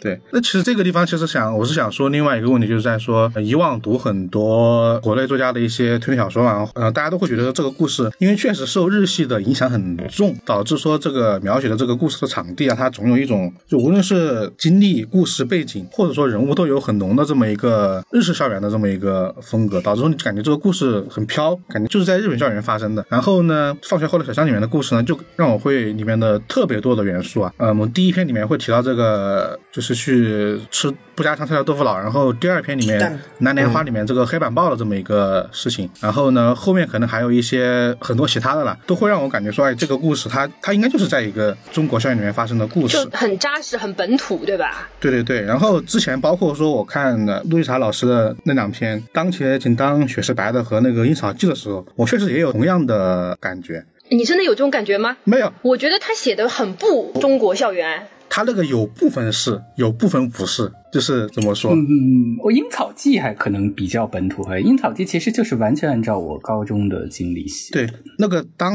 [0.00, 23.04] 对，那其实这个地方其实想，我是想说另外一个问题，就是在说以往读很多国内作家的一些推理小说嘛，呃，大家都会觉得这个故事，因为确实受日系的影响很重，导致说这个描写的这个故事的场地啊，它总有一种就无论是经历、故事背景，或者说人物都有很浓的这么一个日式校园的这么一个风格，导致说你感觉这个故事很飘，感觉就是在日本校园发生的。
[23.08, 44.88] 然后呢，放学后的小巷里面的故事呢，就让我会里面的特别多的元素啊，呃，我们第一篇里面会提到这个就是去吃不加汤菜的豆腐脑，然后第二篇里面但南莲花里面这个黑板报的这么一个事情，然后呢后面可能还有一些很多其他的啦，都会让我感觉说，哎，这个故事它它应该就是在一个中国校园里面发生的故事就，很扎实、很本土，对吧？
[45.00, 53.84] 对对对，然后之前包括说我看的陆亦茶老师的那两篇《当茄请当雪是白的》和那个《樱草记》的时候，我确实也有同样的感觉。
[54.08, 55.16] 你真的有这种感觉吗？
[55.24, 58.06] 没有，我觉得他写的很不中国校园。
[58.28, 61.72] 他那个有部分是，有部分不是，就是怎么说？
[61.72, 67.72] 嗯，我樱草记还可能比较本土，化樱草记其实就是完全按照我高中的经历写。
[67.72, 68.74] 对，那个当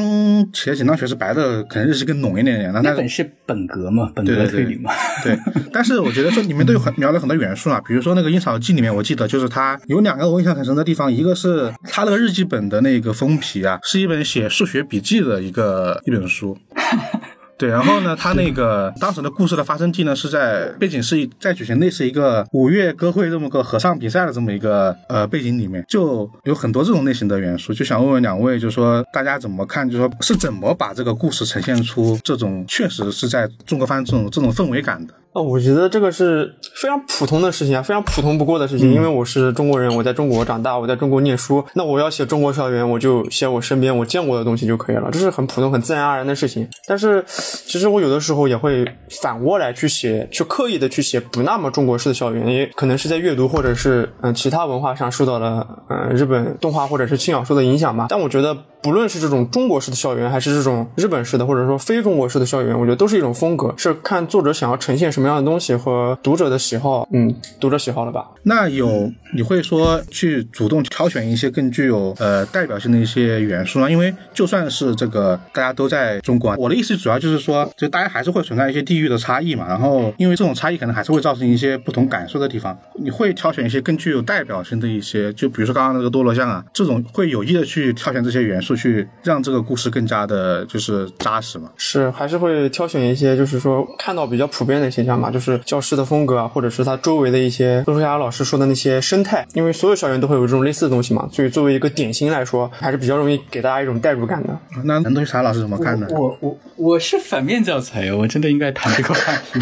[0.51, 4.91] 茄请当学是白的，可能日系更浓一点点，那本是本格嘛，本格对对对推理嘛。
[5.23, 5.37] 对，
[5.71, 16.57] 但是我觉得说里面都有很描了很多元素啊，比如说那个《樱草记》里面，我记得就是它有两个我印象很深的地方，一个是它那个日记本的那个封皮啊，是一本写数学笔记的一个一本书。
[17.61, 27.71] 对，然后呢，他那个 当时的故事的发生地呢，是在背景是在举行类似一个五月歌会这么个合唱比赛的这么一个呃背景里面，就有很多这种类型的元素。
[27.71, 29.87] 就想问问两位，就是说大家怎么看？
[29.87, 35.13] 就是说是怎么把这个故事呈现出这种确实是在中国发生这种这种氛围感的？
[35.33, 38.91] 哦，我觉得这个是非常普通的事情啊，非常普通不过的事情。
[38.91, 46.67] 因为我是中国人，我在中国长大，我在中国念书，那我要写中国校园，我就写我身边我见过的东西就可以了，这是很普通、很自然而然的事情。
[46.85, 47.23] 但是，
[47.65, 48.85] 其实我有的时候也会
[49.21, 58.05] 反过来去写，去刻意的去写不那么中国式的校园，也可能是在阅读或者是嗯其他文化上受到了嗯日本动画或者是轻小说的影响吧。
[58.09, 65.31] 但我觉得，不论是这种中国式的校园，还是这种日本式的，或者说非中国式的校园，我觉得都是一种风格，是看作者想要呈现什么。
[65.31, 68.27] 样的东西和读者的喜好，嗯，读者喜好了吧？
[68.43, 73.89] 那有你会说去主动挑选一些更具有呃代表性的一些元素吗？
[73.89, 79.67] 因为就算是这个大家都在中国，我的意思主要就是说，就大家还是会存在一些地域的差异嘛。
[79.67, 82.77] 然后因为这种差异可能还是会造成一些不同感受的地方。
[83.03, 91.69] 你会挑选一些更具有代表性的一些，就比如说刚刚那个多罗像啊，这种会有意的去挑选这些元素，去让这个故事更加的就是扎实嘛。
[91.77, 95.11] 是，还是会挑选一些，就是说看到比较普遍的现象。
[95.11, 104.57] 嘛，就是教师的风格啊，或者是他周围的一些周书霞老师说的那些生态，因为所有校园都会有这种类似的东西嘛，所以作为一个典型来说，还是比较容易给大家一种代入感的。
[104.85, 106.07] 那南东霞老师怎么看呢？
[106.11, 109.57] 我我我是反面教材，我真的应该谈这个话题？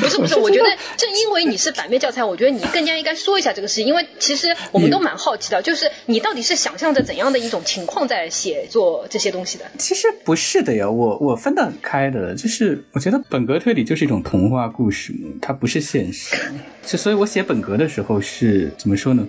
[0.00, 0.64] 不 是不是，我觉得
[0.96, 9.64] 正因为你是反面教材，我觉得你更加应该说一下这个事情，因为其实我们都蛮好奇的，就是你到底是想象着怎样的一种情况在写作这些东西的？
[9.78, 14.66] 其实不是的呀，我我分得很开的，就是我觉得本格推理就是一种童话。
[14.66, 16.34] 故事它不是现实，
[16.82, 19.24] 就所以我写本格的时候是怎么说呢？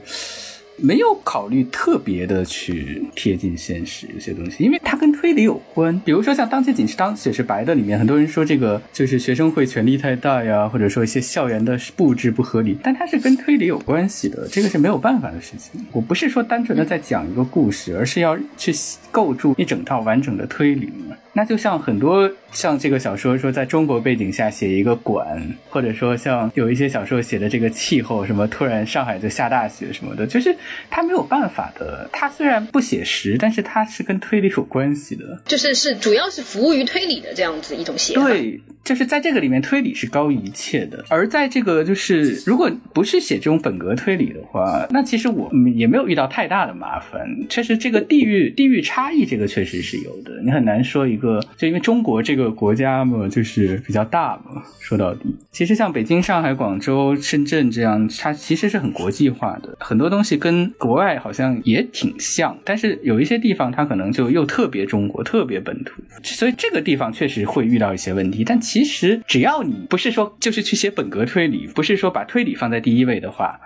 [0.82, 5.98] 没有考虑特别的去贴近现实一些东西，因为它跟推理有关。
[6.04, 15.86] 比如说像《当街警是当血是白的》里面，很多人说这个就是学生会权力太大呀，或者说一些校园的布置不合理，但它是跟推理有关系的，这个是没有办法的事情。
[15.92, 18.74] 我不是说单纯的在讲一个故事，而是要去
[19.12, 20.92] 构筑一整套完整的推理。
[21.34, 30.54] 那就像很多像这个小说说，在中国背景下写一个馆，或者说像有一些小说写的这个气候，什么突然上海就下大雪什么的，就是
[30.90, 32.10] 他没有办法的。
[32.12, 38.26] 他虽然不写实，但是他是跟推理有关系的，就是是主要是服务于推理的这样子一种写法。
[38.26, 41.06] 对，就是在这个里面，推理是高于一切的。
[41.08, 47.26] 而在这个就是如果不是写这种本格推理的话，那其实我也没有遇到太大的麻烦。
[47.48, 51.22] 确实，这个地域地域差异，这个确实是有的，你很难说一。
[51.22, 54.64] 个就因为中国这个个国家嘛，就是比较大嘛。
[54.80, 62.58] 说到底，其实像北京、上海、广州、深圳这样，它其实是很国际化的，很多东西跟国外好像也挺像。
[62.66, 68.44] 但是有一些地方，它可能就又特别中国、特别本土，所以这个地方确实会遇到一些问题。
[68.44, 73.60] 但其实只要你不是说就是去写本格推理，不是说把推理放在第一位的话。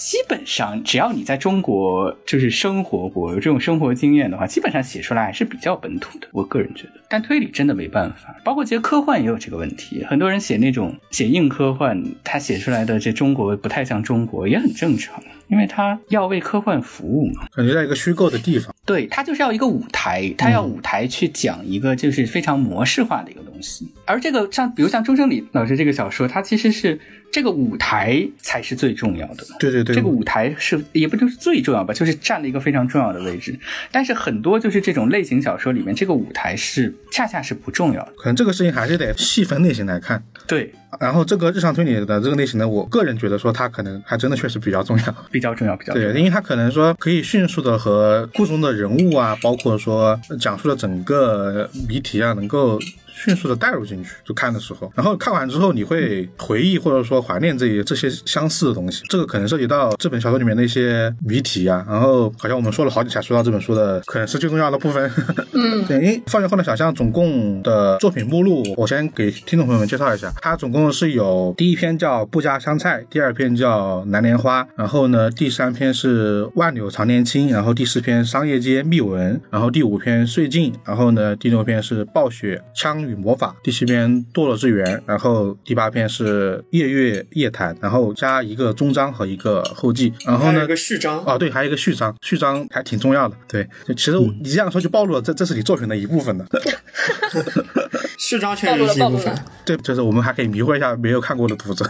[0.00, 6.26] 基本上，只要你在中国就是生活过，有这种生活经验的话，基本上写出来还是比较本土的。
[6.32, 8.34] 我个人觉得，但推理真的没办法。
[8.42, 17.46] 包括其实科幻也有这个问题，很多人写那种写硬科幻，他写出来的这中国不太像中国，也很正常，因为他要为科幻服务嘛。
[17.54, 23.86] 感觉在一个虚构的地方，对他就是要一个舞台，他要舞台去讲一个就是非常模式化的一个东西。
[24.04, 26.98] 而这个像比如像钟生礼老师这个小说，它其实是。
[27.32, 29.46] 这个舞台才是最重要的。
[29.60, 33.56] 对对对，这个舞台是也不就是最重要吧，就是占了一个非常重要的位置。
[33.92, 38.12] 但是很多就是这种类型小说里面，这个舞台是恰恰是不重要的。
[38.16, 40.20] 可能这个事情还是得细分类型来看。
[40.48, 52.78] 对，然后这个日常推理的这个类型呢，我个人觉得说它可能还真的确实比较重要， 比较重要，比较对，因为它可能说可以迅速的和故中的人物啊，包括说讲述的整个谜题啊，能够。
[53.22, 65.10] 迅速的带入进去，就看的时候，然后看完之后你会回忆或者说怀念这些这些相似的东西，这个可能涉及到这本小说里面的一些谜题啊，然后好像我们说了好几下说到这本书的可能是最重要的部分。
[65.52, 83.09] 嗯， 对，因为放学后的小象总共的作品目录，我先给听众朋友们介绍一下，它总共是有第一篇叫不加香菜，第二篇叫蓝莲花，然后呢第三篇是万柳常年青，然后第四篇商业街秘闻，然后第五篇岁镜，然后呢第六篇是暴雪枪。
[83.10, 93.36] 与魔法第七篇堕落之源，然后第八篇是夜月夜谈，然后加一个终章和一个后记，然后呢一个序章啊，对，还有一个序章，序章还挺重要的。
[93.48, 96.46] 对，其实你这样说就暴露了这这是你作品的一部分的。
[98.20, 99.34] 序章确实是一部分。
[99.64, 101.88] 对，就是我们还可以迷惑一下没有看过的读者。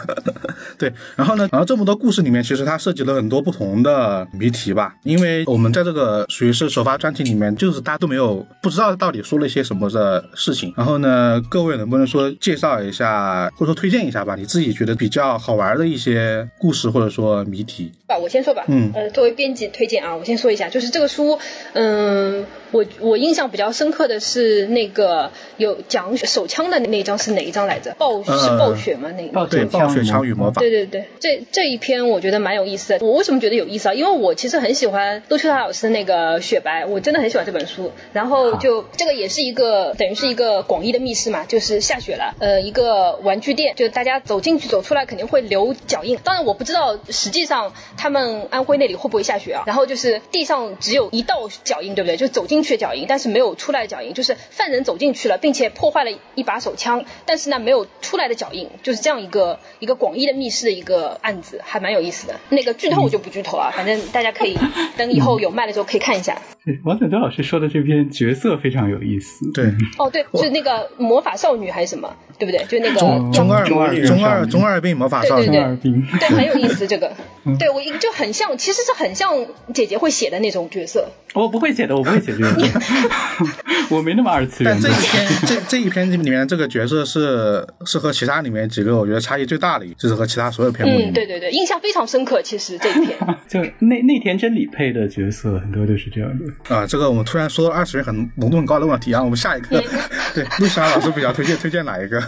[0.79, 4.95] 对，然后呢，然后这么多故事里面，其实它涉及了很多不同的谜题吧。
[5.03, 10.73] 因为我们在这个属于是首发专题里面，就是大家都没有不知道到底说了一些什么的事情。
[10.77, 17.91] 然后呢，各位能不能说介绍一下，或者说推荐一下吧，你自己觉得比较好玩的一些故事或者说谜题？
[18.07, 18.65] 吧，我先说吧。
[18.69, 21.39] 嗯呃，作为编辑推荐啊，我先说一下，就是这个书，
[21.73, 27.95] 嗯，我我印象比较深刻的是那个有讲手枪的那一章是哪一张来着？
[27.99, 29.11] 暴是呃暴雪吗？
[29.17, 29.33] 那个？
[29.33, 30.61] 暴对，暴雪枪与魔法。
[30.61, 33.05] 对对对，这这一篇我觉得蛮有意思的。
[33.05, 33.95] 我为什么觉得有意思啊？
[33.95, 37.93] 因为我其实很喜欢杜秋塔老师的那个《雪白》，我真的很喜欢这本书。
[38.13, 46.19] 然后就这个也是一个等于是一个广义的密室嘛，就是下雪了，呃，一个玩具店，就是大家走进去走出来肯定会留脚印。
[46.23, 49.65] 当然我不知道实际上他们安徽那里会不会下雪啊。
[49.67, 52.17] 然后就是地上只有一道脚印，对不对？
[52.17, 62.41] 就走进去的脚印，但是没有出来的脚印，就是犯人走进去了，并且破坏了一把手枪，但是呢没有出来的脚印，就是这样一个一个广义的密室的一个案子，还蛮有意思的。
[62.49, 64.59] 那个剧透我就不剧透啊，反正大家可以
[64.97, 66.41] 等以后有卖的时候可以看一下。
[66.85, 69.51] 王子德老师说的这篇角色非常有意思。
[69.53, 69.67] 对，
[69.99, 72.65] 哦，对，是那个魔法少女还是什么，对不对？
[72.67, 76.87] 就那个中中二中二中二中二病魔法少女对对对中二病，对，很有意思。
[76.87, 77.13] 这个，
[77.59, 79.35] 对我一就很像，其实是很像
[79.75, 81.09] 姐姐会写的那种角色。
[81.35, 82.81] 我不会写的，我不会写这个，
[83.91, 85.07] 我没那么二次元的但这一。
[85.07, 92.43] 篇这这一篇里面这个角色是是和其他里面几个我觉得差异最大的一个，就是和其他所有篇目嗯，对对对，印象非常深刻。
[92.43, 93.17] 其实这一篇，
[93.49, 96.45] 就内内田真理配的角色很多都是这样的。
[96.69, 99.83] 啊，这个我们突然说到二次元很浓度很高的问题啊，我们下一个，
[100.35, 102.21] 对，陆莎老师比较推荐推荐哪一个？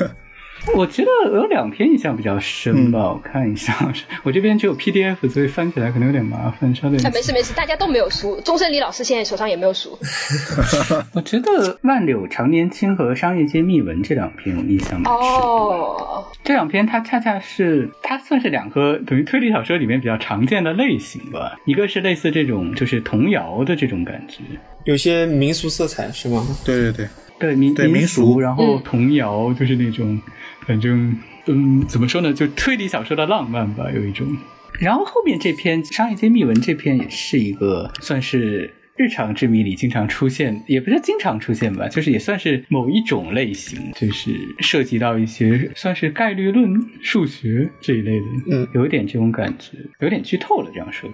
[0.77, 3.93] 我觉得有两篇印象比较深吧，我看一下，
[4.23, 7.13] 我这边只有 PDF，所以翻起来可能有点麻烦，稍等一下哎，。
[7.13, 8.41] 没事没事，大家都没有书。
[8.45, 9.99] 钟胜李老师现在手上也没有书。
[11.15, 11.51] 我觉得
[11.83, 15.23] 《万柳长年青》和《商业街秘闻》这两篇我印象蛮深。
[15.23, 24.43] 哦，这两篇它恰恰是它算是两个等于推理小说里面比较常见的类型吧，一个是类似这种就是童谣的这种感觉，
[24.85, 26.47] 有些民俗色彩是吗？
[26.65, 27.09] 对对对，
[27.39, 30.21] 对民对民俗，俗然后嗯童谣就是那种，
[30.67, 34.27] 反正嗯，怎么说呢，就推理小说的浪漫吧，有一种。
[34.79, 44.30] 然后后面这篇《商业街密文》这篇也是一个算是日常之谜里经常出现，也不是经常出现吧，就是也算是某一种类型，就是
[44.61, 46.70] 涉及到一些算是概率论、
[47.03, 51.09] 数学这一类的，嗯，有一点这种感觉，有点剧透了这样说。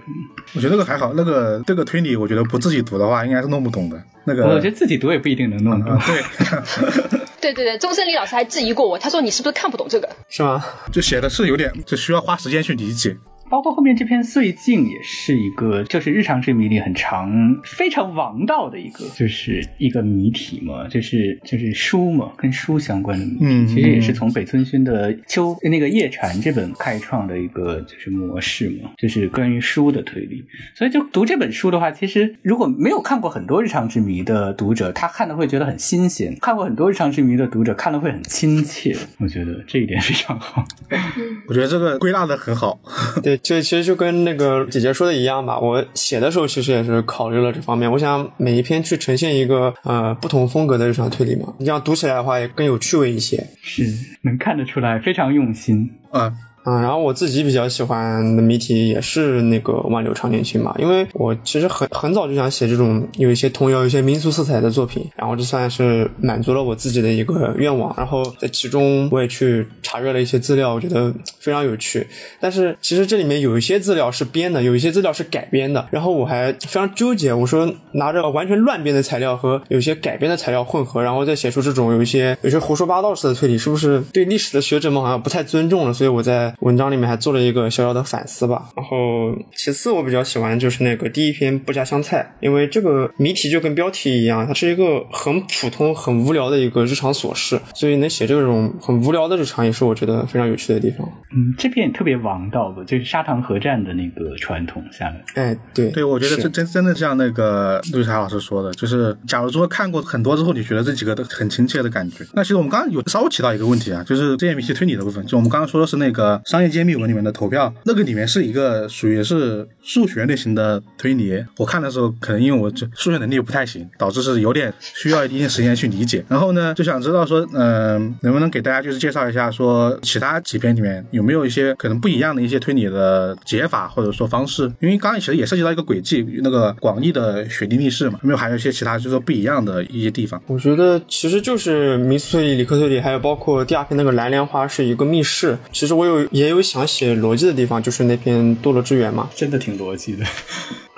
[0.55, 4.03] 我觉得那个还好，那个这个推理，我觉得不自己读的话，应该是弄不懂的。
[4.25, 5.93] 那个，我觉得自己读也不一定能弄懂。
[5.93, 10.09] 啊， 对，对对对，钟胜李老师还质疑过我，他说你是不是看不懂这个？
[10.29, 10.63] 是吗？
[10.93, 13.17] 就写的是有点，就需要花时间去理解。
[13.51, 23.39] 包括后面这篇《碎镜》也是一个，就是日常之谜里很长、非常王道的一个，就是一个谜题嘛，就是就是书嘛，跟书相关的谜题。
[23.41, 30.45] 嗯其实也是从北村薰的《秋》那个《夜蝉》这本开创的一个就是模式嘛，就是关于书的推理。
[30.75, 38.95] 所以就读这本书的话，其实如果没有看过很多日常之谜的读者，他看的会觉得很新鲜；看过很多日常之谜的读者，看的会很亲切。
[39.19, 40.65] 我觉得这一点非常好。
[41.49, 42.79] 我觉得这个归纳的很好。
[43.23, 45.59] 对，就其实就跟那个姐姐说的一样吧。
[45.59, 53.47] 我写的时候其实也是考虑了这方面，我想每一篇去呈现一个呃不同风格的日常推理嘛，这样读起来的话也更有趣味一些。
[53.63, 53.83] 是
[54.23, 55.91] 能看得出来非常用心。
[56.11, 56.33] 啊，
[56.69, 67.95] 嗯，然后我自己比较喜欢的谜题也是那个万柳常年青嘛，因为我其实很很早就想写这种有一些童谣、有一些民俗色彩的作品，然后这算是满足了我自己的一个愿望。
[67.97, 71.11] 然后在其中我也去查阅了一些资料，我觉得
[71.41, 72.07] 非常有趣。
[72.39, 85.95] 但是其实这里面有一些资料是编的，有一些资料是改编的，然后我还非常纠结，我说拿着完全乱编的材料和有些改编的材料混合，然后再写出这种有一些有些胡说八道式的推理，是不是对历史的学者们好像不太尊重了？
[85.95, 88.69] 所以我在文章里面还做了一个小小的反思吧。
[88.77, 101.09] 然后其次我比较喜欢就是那个第一篇不加香菜，因为这个谜题就跟标题一样，它是一个很普通、很无聊的一个日常琐事，所以能写这种很无聊的日常，也是我觉得非常有趣的地方。
[101.31, 105.23] 嗯，这篇也特别王道的，就是砂糖河站的那个传统下来。
[105.35, 112.25] 哎，对，对，我觉得这真真的像那个陆霞老师说的，就是假如说看过很多之后，你觉得这几个都很亲切的感觉。
[112.35, 121.45] 那其实我们刚刚有稍微提到一个问题啊，就是这些谜题推理的部分，就我们刚刚说的是那个商业揭秘文里面的投票，那个里面是一个属于是数学类型的推理。
[121.59, 126.25] 我看的时候，可能因为我这数学能力不太行，导致是有点需要一定时间去理解。
[126.27, 134.63] 然后呢，就想知道说，嗯、能不能给大家就是介绍一下，说其他几篇里面有没有一些可能不一样的一些推理的解法或者说方式？
[134.81, 140.43] 因为刚刚其实也涉及到一个轨迹，那个广义的雪地密室嘛，有没有还有一些其他就是说不一样的一些地方？
[140.47, 145.59] 我觉得其实就是密斯推理、理科推理，还有包括第二篇那个蓝莲花是一个密室。
[145.71, 149.29] 其实我有也有想写逻辑的地方，就是那篇堕落之源嘛。
[149.35, 150.25] 真的挺逻辑的。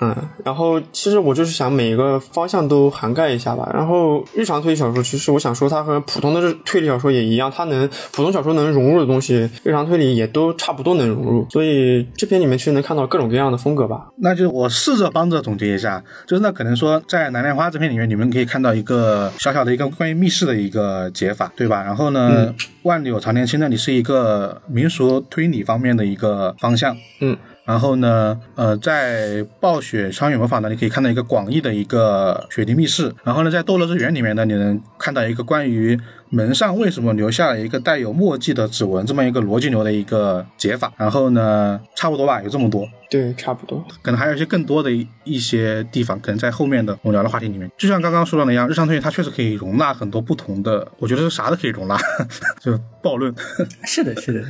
[0.03, 3.69] 嗯，然后其实我就是想每一个方向都涵盖一下吧。
[3.71, 11.45] 然后日常推理小说，其实我想说它和普通的日推理小说也一样，它能普通小说能融入的东西，日常推理也都差不多能融入。
[11.51, 14.07] 所以这篇里面其实能看到各种各样的风格吧。
[14.17, 21.83] 那就我试着帮着总结一下，就是那可能说在蓝莲花这篇里面，你们可以看到一个小小的一个关于密室的一个解法，对吧？
[21.83, 27.37] 然后呢，万柳长年青那里是一个民俗推理方面的一个方向，嗯。
[27.63, 33.13] 然后呢，呃，在暴雪穿越魔法呢，你可以看到一个广义的一个雪地密室。
[33.23, 35.97] 然后呢，在堕落之源里面呢，你能看到一个关于
[36.29, 40.91] 门上为什么留下了一个带有墨迹的指纹这么一个逻辑流的一个解法。
[40.97, 42.85] 然后呢，差不多吧，有这么多。
[43.11, 43.85] 对，差不多。
[44.01, 44.89] 可能还有一些更多的
[45.23, 47.71] 一些地方，可能在后面的我们聊的话题里面。
[47.77, 51.95] 就像刚刚说到的一样，日常推理它确实可以容纳很多不同的，我觉得是啥都可以容纳，
[52.59, 53.33] 就暴论。
[53.85, 54.43] 是的，是的。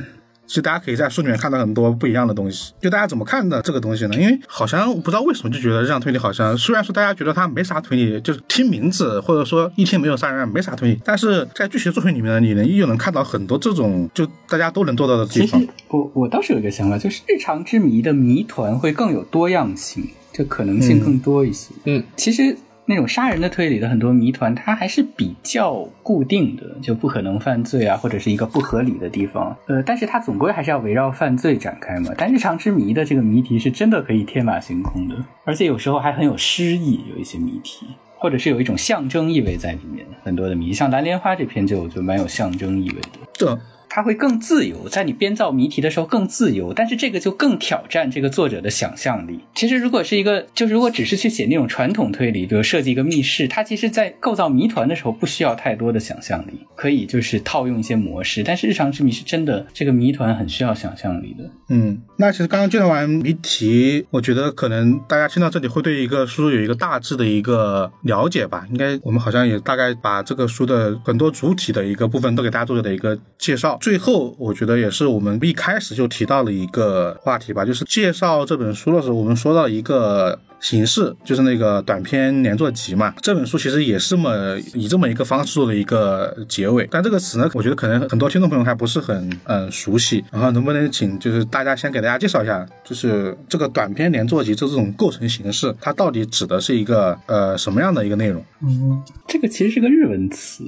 [0.52, 4.14] 其实大家可以在书里面看到很多不一样的东西，就大家怎么看的这个东西呢？
[4.16, 15.58] 因为好像不知道为什么就觉得日常推理好像，虽然说大家觉得它没啥推理，就是听名字或者说一听没有杀人案没啥推理，但是在剧情作品里面呢，你能依旧能看到很多这种就大家都能做到的地方。
[15.58, 21.72] 其实我我倒是有一个想法，就是日常之谜的谜团会更有多样性，就可能性更多一些。
[21.86, 22.54] 嗯，其实。
[22.92, 29.56] 那种杀人的推理的很多谜团，它还是比较固定的，就不可能犯罪啊，或者是一个不合理的地方。
[29.66, 32.12] 呃，但是它总归还是要围绕犯罪展开嘛。
[32.18, 37.86] 但日常之谜的这个谜题是真的可以天马行空的，而且有时候还很有诗意，有一些谜题，
[38.18, 40.06] 或者是有一种象征意味在里面。
[40.22, 43.18] 很多的谜，像蓝莲花这篇就就蛮有象征意味的。
[43.38, 43.48] 对。
[43.94, 49.38] 它会更自由，在你编造谜题的时候更自由，但是这个就更挑战这个作者的想象力。
[49.54, 58.42] 其实，如果是一个，就是如果只是去写那种传统推理，比如设计一个密室，它其实在构造谜团的时候不需要太多的想象力，可以就是套用一些模式。
[58.42, 61.50] 但是日常之谜是真的，这个谜团很需要想象力的。
[61.68, 68.66] 嗯，那其实刚刚介绍完谜题，我觉得可能大家听到这里会对一个书有一个大致的一个了解吧。
[68.70, 73.78] 应该我们好像也大概把这个书的很多主体的一个部分都给大家做了一个介绍。
[73.82, 80.38] 最后，我觉得也是我们一开始就提到的一个话题吧，就是介绍这本书的时候，我们说到一个。
[80.62, 98.40] 形式就是那个短篇连作集嘛，这本书其实也是么以这么一个方式做的一个结尾，但这个词呢，我觉得可能很多听众朋友还不是很嗯熟悉，然后能不能请就是大家先给大家介绍一下，就是这个短篇连作集就这种构成形式，它到底指的是一个呃什么样的一个内容？
[98.62, 100.62] 嗯，这个其实是个日文词。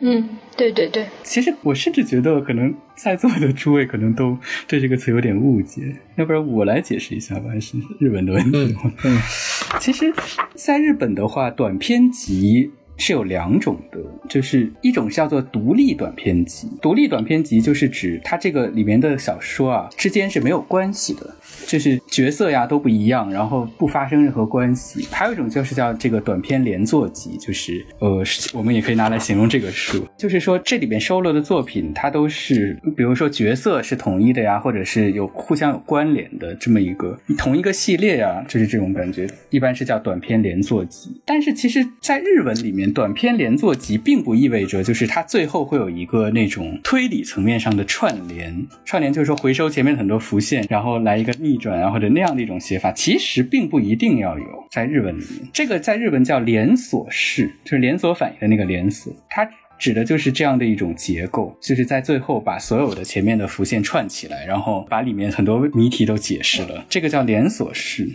[0.00, 1.06] 嗯，对对对。
[1.22, 5.96] 其实我甚至觉得，可能在座的诸位可能都对这个词有点误解。
[6.16, 8.76] 要不然我来解释一下吧，还是日本的问题。
[9.04, 9.18] 嗯，
[9.80, 10.12] 其实，
[10.54, 12.70] 在日本的话，短篇集。
[12.98, 16.68] 是有两种的，就是一种叫做独立短篇集。
[16.82, 21.34] 独立短篇集就是指它这个里面的小说啊之间是没有关系的，
[21.66, 25.06] 就是角色呀都不一样，然后不发生任何关系。
[25.12, 28.22] 还有一种就是叫这个短篇连作集，就是呃，
[28.52, 41.10] 我们也可以拿来形容这个书，就是说这里面收录的作品它都是，比如说角色是统一的呀，或者是有互相有关联的这么一个同一个系列呀，就是这种感觉，一般是叫短篇连作集。
[41.24, 42.87] 但是其实，在日文里面。
[42.92, 54.44] 短篇连作集并不意味着就是它最后会有一个那种推理层面上的串联，串联就是说回收前面很多浮现，然后来一个逆转啊或者那样的一种写法，其实并不一定要有。
[54.70, 59.48] 在日文里面，这个在日本叫连锁式，就是连锁反应的那个连锁，它。
[59.78, 66.84] 指的就是这样的一种结构，就是在最后把所有的前面的浮现串起来，然后把里面很多谜题都解释了。
[66.88, 68.08] 这个叫连锁式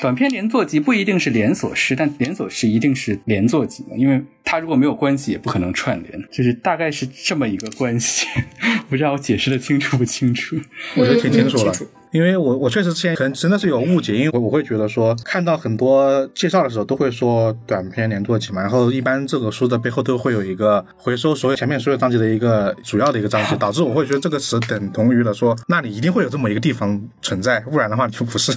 [0.00, 6.22] 短篇连作集，不一定是连锁式，但连锁式一定是连作集的，因为它如果没有关系，也不可能串联。
[6.32, 8.26] 就是大概是这么一个关系，
[8.90, 10.56] 不知道我解释的清楚不清楚？
[10.96, 11.72] 我觉得挺清楚了。
[12.14, 28.52] 因为我我确实之前可能真的是有误解，因为我我会觉得说看到很多介绍的时候都会说短篇连作集嘛，然后一般这个书的背后都会有一个回收所有前面所有章节的一个主要的一个章节，导致我会觉得这个词等同于了说那你一定会有这么一个地方存在，不然的话就不是。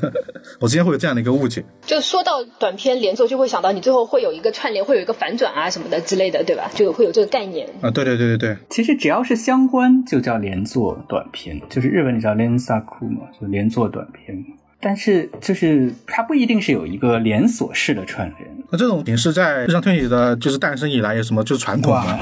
[0.59, 1.65] 我之前会有这样的一个误解。
[1.83, 6.69] 就说到短篇连作，就会想到你最后会有一个串联，会有一个反转啊什么的之类的，对吧？
[6.75, 7.89] 就会有这个概念啊。
[7.89, 8.57] 对对对对对。
[8.69, 14.43] 其实只要是相关就叫连作短篇，就是日文里叫连萨库嘛，就连作短篇。
[14.79, 18.47] 但是就是它不一定是有一个连锁式的串联。
[18.71, 22.19] 那这种形式在日常推理的，就是诞生以来有什么就是传统的？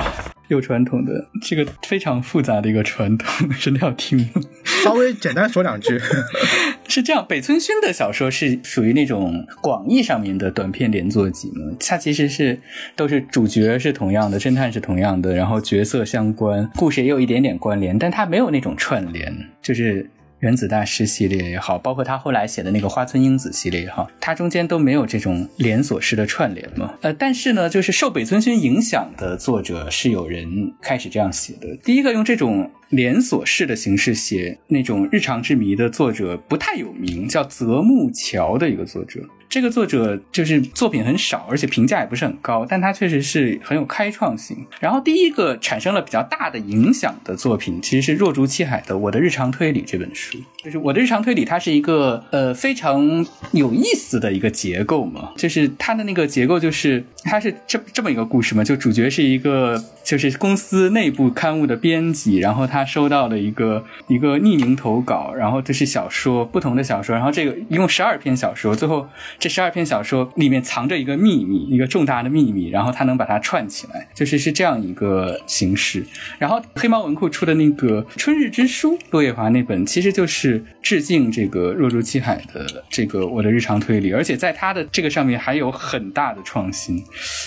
[0.48, 4.42] 有传统的，这个非常复杂的一个传统，真的要听吗？
[4.64, 6.00] 稍微简单说两句。
[6.88, 11.76] 是这样，北村薰的小说是属于那种广义上面的短篇连作集嘛？
[11.80, 12.58] 它其实是
[12.96, 20.10] 都是主角是同样的，侦探是同样的，然后角色相关，故事也有一点点关联，但它没有那种串联，就是。
[20.40, 26.94] 原子大师系列也好，包括他后来写的那个花村英子系列也好，它中间都没有这种连锁式的串联嘛。
[27.02, 31.76] 呃，但是呢，就是受北村薰影响的作者是有人开始这样写的。
[31.84, 39.22] 第一个用这种连锁式的形式写那种日常之谜的作者不太有名，叫泽木桥的一个作者。
[39.56, 44.58] 这个作者就是作品很少，而且评价也不是很高，但他确实是很有开创性。
[44.82, 50.38] 然后第一个产生了比较大的影响的作品，其实是若竹七海的《我的日常推理》这本书。
[50.62, 69.08] 就是我的日常推理，它是一个呃非常有意思的一个结构嘛，就是它的那个结构就是它是这这么一个故事嘛，就主角是一个就是公司内部刊物的编辑，然后他收到了一个一个匿名投稿，然后这是小说不同的小说，然后这个一共十二篇小说，最后
[69.45, 76.05] 这十二篇小说里面藏着一个秘密，一个重大的秘密，然后他能把它串起来，就是是这样一个形式。
[76.39, 87.03] 然后黑猫文库出的那个《春日之书》，落叶华那本其实就是致敬这个若竹七海的这个我的日常推理，而且在他的这个上面还有很大的创新，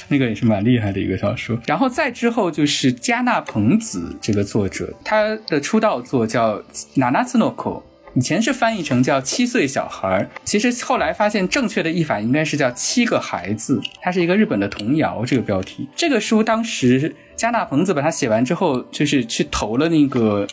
[0.08, 1.58] 那个也是蛮厉害的一个小说。
[1.66, 6.58] 然后再之后就是加纳朋子这个作者，他的出道作叫《
[6.96, 7.82] ナナツノコ》。
[8.19, 13.81] 以前是翻译成叫七岁小孩，其实后来发现正确的译法应该是叫七个孩子。
[14.03, 15.89] 它是一个日本的童谣，这个标题。
[15.95, 20.45] 这个书当时加纳朋子把它写完之后，就是去投了那个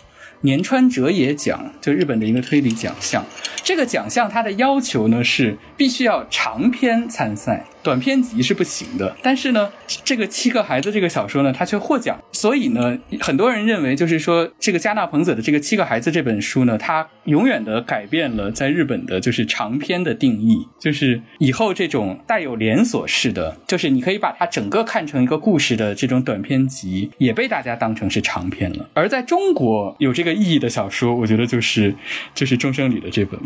[0.42, 3.26] 年川哲也奖，就日本的一个推理奖项。
[3.64, 9.16] 这个奖项它的要求呢是必须要长篇参赛，短篇集是不行的。
[9.22, 9.72] 但是呢，
[10.04, 12.20] 这个七个孩子这个小说呢，它却获奖。
[12.32, 20.68] 所以呢，很多人认为就是说，这个加纳朋子的这个七个孩子这本书呢，它永远的改变了在日本的就是长篇的定义。
[20.80, 28.90] 就是以后这种带有连锁式的，就是你可以把它整个看成一个故事的这种短篇集，也被大家当成是长篇了。
[28.96, 31.94] 而在中国有这个意义的小说，我觉得就是
[32.34, 33.40] 就是钟生里的这本。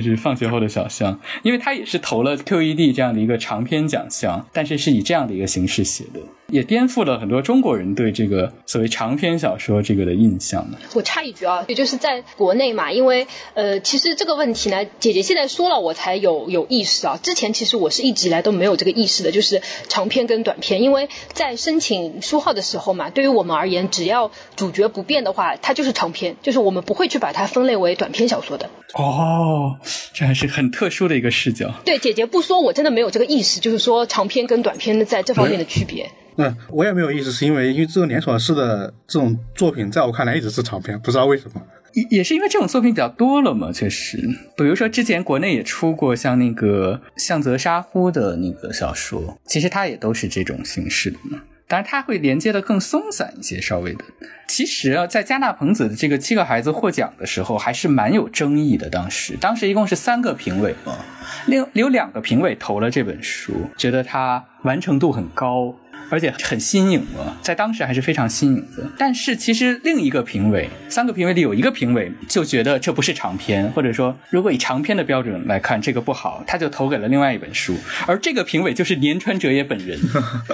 [0.00, 10.78] 就是放学后的小象，因为他也是投了 QED 这样的一个长篇奖项，但是是以这样的一个形式写的，也颠覆了很多中国人对这个所谓长篇小说这个的印象呢。
[10.94, 17.18] 我插一句啊，也就是在国内嘛，因为呃，其实这个问题呢，姐姐现在说了，我才有有意识啊。
[17.22, 28.70] 之前其实我是一直以来都没有这个意识的，就是长篇跟短篇，因为在申请书号的时候嘛，对于我们而言，只要主角不变的话，它就是长篇，就是我们不会去把它分类为短篇小说的。
[28.94, 29.76] 哦，
[30.12, 31.72] 这还是很特殊的一个视角。
[31.84, 36.10] 对，姐姐不说，我真的没有这个意识，就是说长篇跟短篇的在这方面的区别。
[36.36, 41.62] 那我也没有意思，是因为因为这种连锁式的这种作品，在我看来一直是长篇，不知道为什么。
[41.92, 44.18] 也也是因为这种作品比较多了嘛，确实。
[44.56, 51.40] 比如说之前国内也出过像那个向泽沙呼的那个小说，其实它也都是这种形式的嘛。
[51.68, 54.04] 当然，它会连接的更松散一些，稍微的。
[54.48, 58.90] 其实啊，在加纳彭子的这个七个孩子获奖的时候，还是蛮有争议的。
[58.90, 60.98] 当时，当时一共是三个评委嘛，
[61.46, 65.74] 另有两个评委投了这本书，觉得它完成度很高。
[66.10, 68.90] 而且很新颖了，在当时还是非常新颖的。
[68.98, 77.76] 但是其实另一个评委，三个评委里有一个评委就觉得这不是长篇，或者说如果以长篇的标准来看，这个不好，他就投给了另外一本书。
[78.06, 79.98] 而这个评委就是年川哲也本人，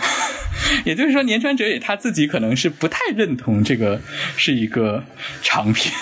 [0.85, 4.01] 也就是说年川哲也他自己可能是不太认同这个
[4.37, 5.05] 是一个
[5.43, 5.95] 长篇。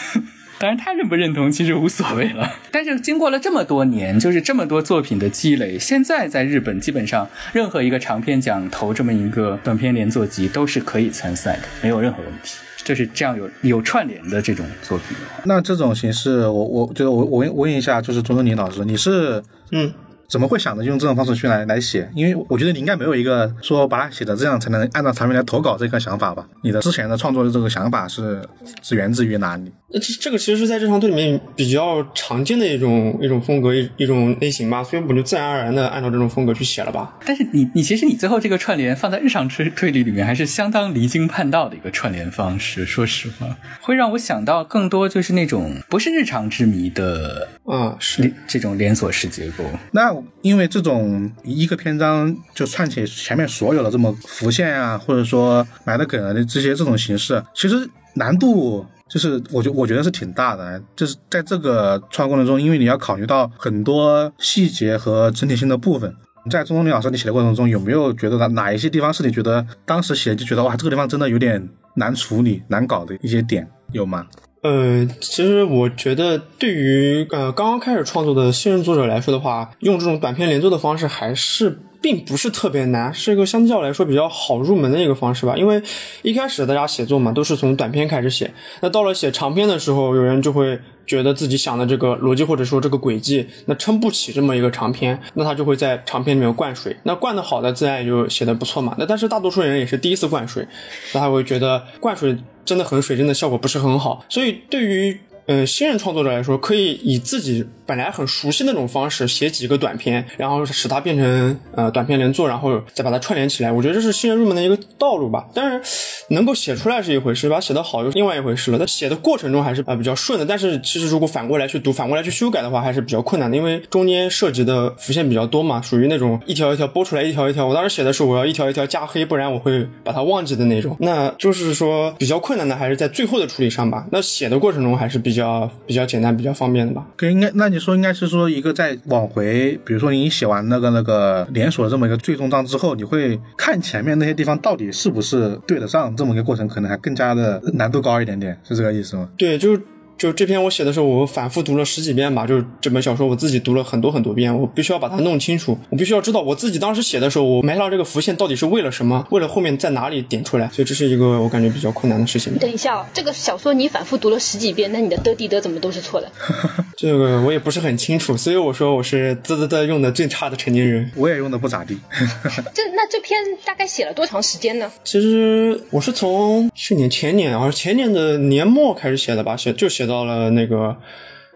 [0.59, 2.52] 当然，他认不认同其实无所谓了。
[2.72, 12.59] 但是经过了这么多年，就是这么多作品的积累，现在在日本基本上任何一个长篇奖投这么一个短篇连作集都是可以参赛的，没有任何问题。
[12.84, 15.16] 就是这样有有串联的这种作品。
[15.44, 19.42] 那这种形式，我我就是我我问问一下，就是钟正林老师，你是
[19.72, 19.92] 嗯。
[20.29, 22.09] 怎么会想着用这种方式去来来写？
[22.14, 26.47] 因为我觉得你应该没有一个说把它写的这样才能按照产品来投稿这个想法吧？
[26.62, 28.47] 你的之前的创作的这个想法是
[28.83, 29.72] 是源自于哪里？
[29.91, 37.16] 这这个其实是在日常推理里面比较常见的一种一种风格一一种类型吧，所以我就自然而然的按照这种风格去写了吧。
[37.24, 49.64] 但是你你其实你最后这个串联放在日常推推理里面还是相当离经叛道的一个串联方式，说实话，会让我想到更多就是那种不是日常之谜的啊，是这种连锁式结构。
[49.93, 50.12] 那
[50.43, 58.85] 因为这种一个篇章就串起前面所有的这么浮现啊，或者说埋的梗啊这些这种形式，其实难度。
[59.09, 66.14] 就是我觉我觉得是挺大的，就是在这个创作过程中，因为你要考虑到很多细节和整体性的部分。
[66.51, 74.27] 在钟东林老师你写的过程中，有没有觉得哪哪一些地方是你觉得当时写就觉得哇，这个地方真的有点难处理、难搞的一些点，有吗？
[74.62, 85.56] 呃，其实我觉得对于呃刚刚开始创作的新人作者来说的话，用这种短篇连作的方式还是并不是特别难，是一个相较来说比较好入门的一个方式吧。
[85.56, 85.80] 因为
[86.22, 96.96] 一开始大家写作嘛，都是从短篇开始写，那到了写长篇的时候，有人就会觉得自己想的这个逻辑或者说这个轨迹，那撑不起这么一个长篇，那他就会在长篇里面灌水。
[97.04, 98.96] 那灌的好的自然也就写的不错嘛。
[98.98, 100.66] 那但是大多数人也是第一次灌水，
[101.14, 102.36] 那他会觉得灌水
[102.69, 104.23] 真的很水，真的效果不是很好。
[104.29, 113.72] 所以对于呃，新人创作者来说，可以以自己本来很熟悉那种方式写几个短篇，然后使它变成呃短篇连作，然后再把它串联起来。
[113.72, 115.47] 我觉得这是新人入门的一个道路吧。
[115.55, 118.78] 但是能够写出来是一回事，把它写得好又是另外一回事了。
[118.78, 127.66] 在写的过程中还是呃比较顺的，但是其实如果反过来去读，反过来去修改的话，还是比较困难的，因为中间涉及的浮现比较多嘛，属于那种一条一条剥出来，一条一条。
[127.66, 130.95] 我当时写的时候，我要一条一条加黑，不然我会把它忘记的那种。
[131.01, 134.07] 那就是说比较困难的还是在最后的处理上吧。
[134.12, 135.39] 那写的过程中还是比较。
[135.39, 137.07] 比较比较简单、比较方便的吧。
[137.16, 149.29] 可应该，那你 说应该是说一个在往回，比如说你写完那个那个连锁这么一个最终章之后，你会看前面那些地方到底是不是对得上，这么一个过程可能还更加的难度高一点点，是这个意思吗？
[149.37, 149.81] 对，就是。
[150.19, 152.45] 就这篇我写的时候，我反复读了十几遍吧。
[152.45, 154.55] 就是这本小说，我自己读了很多很多遍。
[154.59, 160.69] 我必须要把它弄清楚，我必须要知道我自己当时写的时候，我埋下这个浮现到底是为了什么，为了后面在哪里点出来。
[160.73, 162.53] 所以这是一个我感觉比较困难的事情。
[162.59, 166.29] 等一下，这个小说你反复读了十几遍，那你的的地的怎么都是错的？
[166.99, 171.09] 这个我也不是很清楚，所以我说我是啧啧啧用的最差的成年人。
[171.14, 171.97] 我也用的不咋地。
[172.75, 174.91] 这那这篇大概写了多长时间呢？
[175.05, 180.96] 其实我是从去年前年啊，前年的年末开始写的吧，写就写到了那个。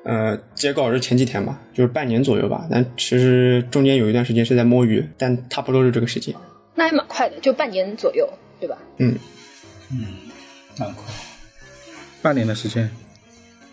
[0.05, 2.67] 呃，截稿是前几天吧，就是半年左右吧。
[2.69, 6.35] 但其实中间有一段时间是在摸鱼，但差不多是这个时间。
[6.75, 8.29] 那还蛮快的，就半年左右，
[8.59, 8.77] 对吧？
[8.99, 9.17] 嗯
[9.93, 10.05] 嗯，
[10.77, 11.05] 蛮快，
[12.21, 12.91] 半年的时间。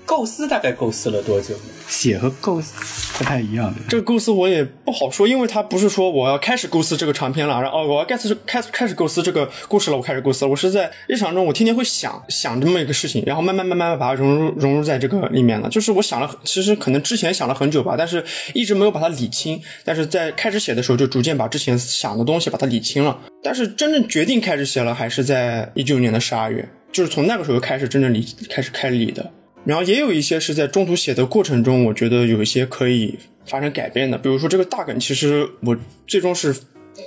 [0.09, 1.53] 构思大概构思了多久？
[1.87, 2.73] 写和构思
[3.15, 3.79] 不太一样的。
[3.87, 10.49] 这个构思我也不好说，因为它不是说我要开始构思这个长篇了，然后我要开始开开始构思这个故事了，我开始构思了。
[10.49, 15.69] 我是在日常中，我天天会想想这么一个事情，然后慢慢慢慢把它融入融入在这个里面了。
[15.69, 19.61] 就是我想了，其实可能之前想了很久吧，但是一直没有把它理清。
[19.85, 23.15] 但是在开始写的时候，就逐渐把之前想的东西把它理清了。
[23.43, 29.31] 但是真正决定开始写了，还是在一九年的十二月，就是从那个时候开始真正理开始开理的。
[29.69, 33.15] 然后也有一些是在中途写的过程中，我觉得有一些可以
[33.45, 34.17] 发生改变的。
[34.17, 36.51] 比如说这个大梗，其实我最终是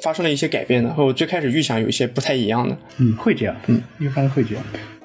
[0.00, 2.78] 发生了一些改变的，和我最开始预想有一些不太一样的。
[2.98, 4.62] 嗯，会这样，嗯，一般会这样。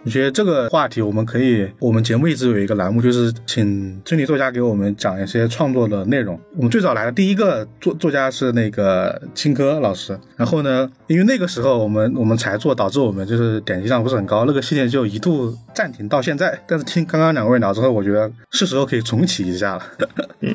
[0.07, 6.39] 我觉得这个话题我们可以，我们节目一直有一个栏目，就是请推理作家给我们讲一些创作的内容。
[6.55, 16.57] 我们最早来的第一个作作家是那个青稞老师，然后呢，因为那个时候我们我们才做，导致我们就是点击量不是很高，那个系列就一度暂停到现在。
[16.65, 19.83] 但是听刚刚两位聊之后，我觉得是时候可以重启一下了，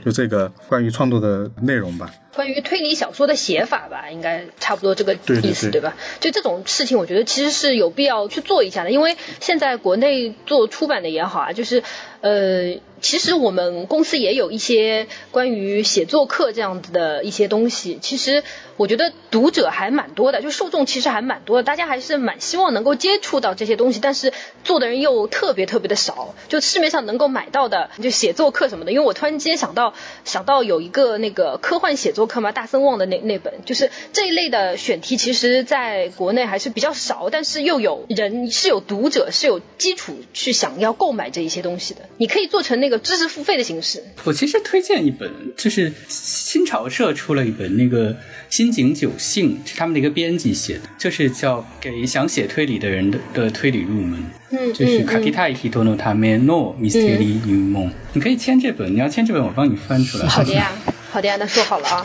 [0.03, 2.11] 就这个关于创作的内容吧。
[2.35, 5.97] 关于推理小说的写法吧，应该差不多这个意思，对吧？
[6.21, 11.83] 就这种事情，我觉得其实是有必要去做一下的，因为现在国内做出版的也好啊，就是
[12.21, 12.75] 呃。
[13.03, 17.99] 其实我们公司也有一些关于写作课这样子的一些东西。
[18.01, 18.45] 其实
[18.77, 24.33] 我觉得读者还蛮多的，就受众其实还蛮多的，大家还是蛮希望能够接触到这些东西，但是
[24.63, 26.35] 做的人又特别特别的少。
[26.49, 28.93] 就市面上能够买到的，就写作课什么的。
[28.93, 29.95] 因为我突然间想到，
[30.25, 42.09] 想到有一个那个科幻写作课嘛，大森旺的那那本，就是这一类的选题，其实在国内还是比较少，但是又有人是有读者是有基础去想要购买这一些东西的。
[42.17, 42.92] 你可以做成那个。
[42.99, 48.13] 知识付费的形式，我其实推荐一本，就是新潮社出了一本那个
[48.53, 54.23] 《新井久幸》，是他们的一个编辑写的，就是叫给想写推理的人的的推理入门。
[54.51, 57.91] 嗯，就是卡蒂泰希多诺塔梅诺米斯特里入梦。
[58.13, 60.27] 你可以签这本，你要签这本，我帮你翻出来。
[60.27, 60.71] 好的呀。
[61.11, 62.05] 好的呀， 那说好了啊，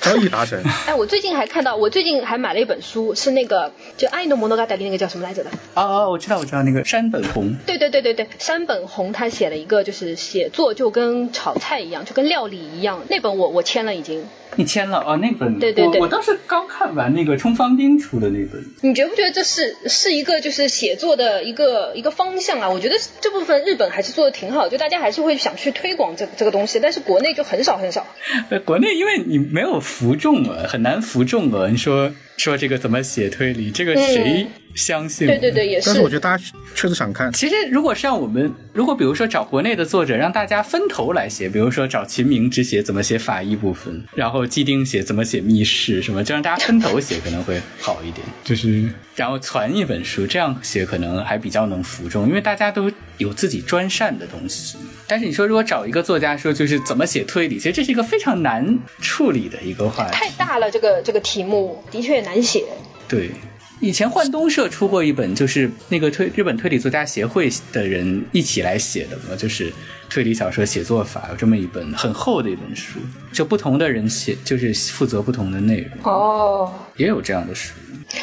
[0.00, 0.62] 交易达成。
[0.86, 5.50] 哎，我最近还看到，我最近还买了一本书，是那个就爱诺摩诺嘎达利那个叫什么来着的？
[5.74, 7.52] 哦哦，我知道，我知道那个山本红。
[7.66, 13.00] 对对对对对，山本红他写了一个，就是写作就跟炒菜一样，就跟料理一样。
[13.08, 14.24] 那本我我签了已经。
[14.56, 18.64] 你签了哦，那本对对对，我当时刚看完那个冲方丁出的那本。
[18.82, 22.68] 你觉不觉得这是是一个就是写作的一个一个方向啊？
[22.68, 28.06] 我觉得这部分日本还是做的挺好，就大家还是会想去推广这这个东西，但是国内就很少很少。
[28.64, 31.68] 国内因为你没有服众啊，很难服众啊。
[31.70, 35.26] 你说说这个怎么写推理，这个谁相信？
[35.26, 37.32] 对对对，也是但是我觉得大家确实想看。
[37.32, 48.26] 其实，如果是让我们，如果比如说找国内的作者，让大家分头来写，比如说找秦明之写怎么写法医部分，然后季丁写怎么写密室什么，就让大家分头写可能会好一点。
[48.42, 54.78] 就是然后攒一本书，这样写可能还比较能服众，因为大家都有自己专擅的东西。
[55.06, 60.12] 但是你说如果找一个作家说就是怎么写推理，其实这是一个非常难处理的一个话题。
[60.14, 62.64] 太大了，这个这个题目的确难写。
[63.08, 63.30] 对，
[63.80, 69.72] 以前幻东社出过一本，就是那个推日本推理作家协会的人一起来写的嘛，就是
[70.12, 72.98] 推理小说写作法，有这么一本很厚的一本书，
[73.32, 77.72] 就不同的人写，就是负责不同的内容，哦，也有这样的书。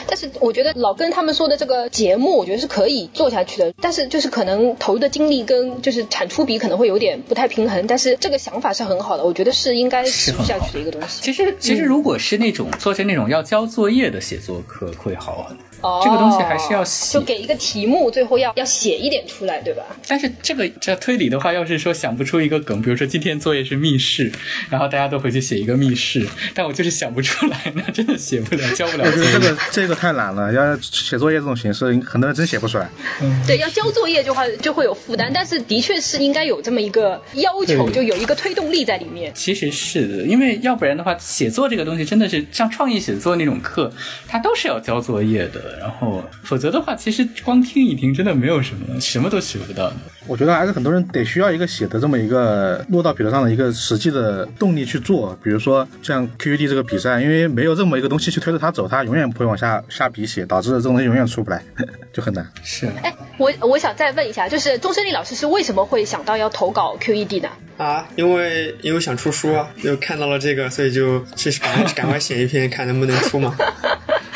[0.05, 3.73] 但是我觉得老根他们说的这个节目，我觉得是可以做下去的。
[3.81, 7.87] 但是就是可能投入的精力跟就是产出比可能会有点不太平衡。
[7.87, 11.23] 但是这个想法是很好的，我觉得是应该持续下去的一个东西。
[11.23, 15.63] 其实其实如果是那种做成那种要交作业的写作课会好很多。
[15.81, 19.83] 哦，这个东西还是要写就给一个题目，最后要要写一点出来，对吧？
[20.07, 24.31] 但是这个这推理的话，要是说想不出一个梗，比如说今天作业是密室，
[24.69, 29.39] 然后大家都回去写一个密室，但我就是想不出来，那真的写不了，交不了我觉得这。
[29.39, 32.89] 个这个太难了，要写作业这种形式，很多人真写不出来。
[33.21, 39.31] 嗯对，要交作业就话就会有负担，但是的确是应该有这么一个要求，就有一个推动力在里面。
[39.33, 43.91] 其实是的，因为要不然的话，写作这个东西真的是像创意写作那种课，
[44.27, 49.95] 它都是要交作业的，然后否则的话，其实光听一听真的没有什么，什么都学不到的。
[50.27, 55.37] 我觉得还是很多人得需要一个写的这么一个落到笔头上的一个实际的动力去做。
[55.43, 61.63] 比如说像 QED 这个比赛，因为没有这么一个东西去推着他走，他永远不会往下下笔写，导致这种东西永远出不来，
[62.13, 62.47] 就很难。
[62.63, 67.49] 是啊，哎，我我想再问一下，就是钟胜利老师是为什么会想到要投稿 QED 呢？
[67.77, 73.55] 啊，因为因为想出书啊，就看到了这个，所以就去赶快赶快写一篇，看能不能出嘛。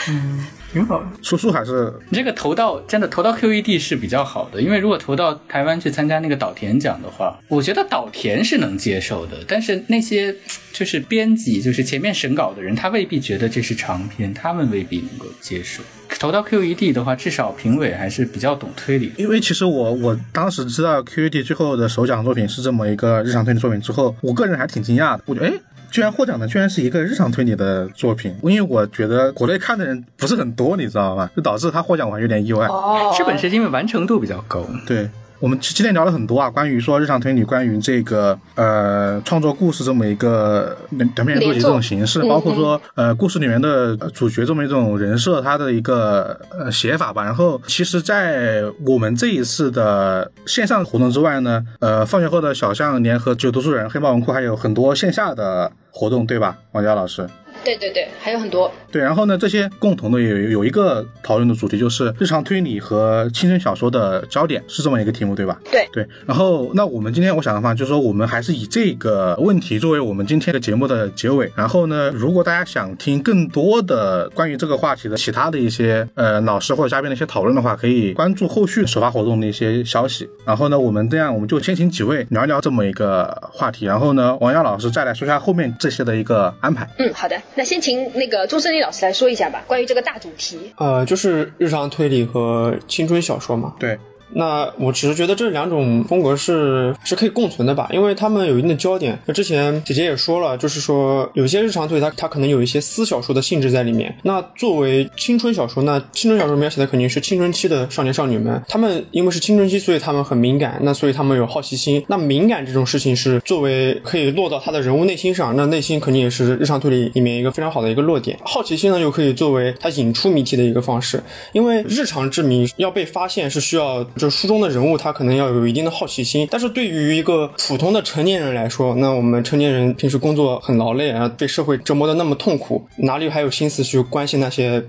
[0.73, 1.01] 挺好。
[1.21, 10.35] 出书还是你这个投到真的投到 QED 是比较好的，因为如果投到台湾去参加那个岛田奖的话，我觉得岛田是能接受的，但是那些
[10.73, 15.83] 就是编辑，就是前面审稿的人，他未必觉得这是长篇，他们未必能够接受。
[16.19, 19.11] 投到 QED 的话，至少评委还是比较懂推理。
[19.17, 25.23] 因为其实我我当时知道 QED 最后的首奖作品是这么一个日常推理作品之后，我个人还挺惊讶的。
[25.25, 25.53] 我觉得，哎，
[25.91, 31.29] 居然获奖的居然是一个日常推理的作品，因为我觉得国内看的人不是很多，你知道吗？
[31.35, 32.67] 就导致他获奖我还有点意外。
[32.67, 35.09] 哦这本是因为完成度比较高，对。
[35.43, 40.73] 我们今天聊了很多啊，关于说日常推理，关于这个呃创作故事这么一个
[41.13, 47.25] 短篇作集这种形式，包括说呃故事里面的呃主角这么一种人设，他的一个呃写法吧。
[47.25, 57.27] 然后其实，在我们这一次的线上活动之外呢，呃，放学后的小象联合只有读书人、黑猫文库还有很多线下的活动，对吧，王佳老师？
[57.63, 58.71] 对对对，还有很多。
[58.91, 65.59] 对，然后呢，这些共同的有有一个讨论的主题，就是日常推理和青春小说的焦点，是这么一个题目，对吧？
[65.71, 66.07] 对对。
[66.25, 71.51] 然后，那我们今天我想的话，就是说，我们还是以这个问题作为我们今天的节目的结尾。
[71.55, 80.29] 然后呢，如果大家想听更多的关于这个话题的其他的一些呃老师或者嘉宾的一些讨论的话，可以关注后续首发活动的一些消息。
[80.45, 83.85] 然后呢，我们这样我们就先请几位聊一聊这么一个话题。
[83.85, 86.87] 然后呢，王瑶老师再来说一下后面这些的一个安排。
[86.99, 90.73] 嗯，好的，那先请那个钟胜利老师来说一下吧，关于这个大主题。
[90.77, 93.75] 呃，就是日常推理和青春小说嘛。
[93.79, 93.97] 对。
[94.35, 99.17] 那我只是觉得这两种风格是是可以共存的吧，因为他们有一定的焦点。
[99.25, 104.15] 那之前姐姐也说了，就是说有些日常推理它它可能有一些私小说的性质在里面。
[104.23, 112.03] 那作为青春小说，那青春小说描写的肯定是青春期的少年少女们，他们因为是青春期，所以他们很敏感，那所以他们有好奇心。
[112.07, 118.37] 那敏感这种事情是作为可以落到他的人物内心上，那内心肯定也是日常推理里面一个非常好的一个落点。
[118.43, 121.21] 好奇心呢，又可以作为他引出谜题的一个方式，
[121.51, 134.81] 因为日常之谜要被发现是需要，就书中的人物他可能要有一定的好奇心，但是对于一个普通的成年人来说，那我们成年人平时工作很劳累啊，被社会折磨的那么痛苦，哪里还有心思去关心那些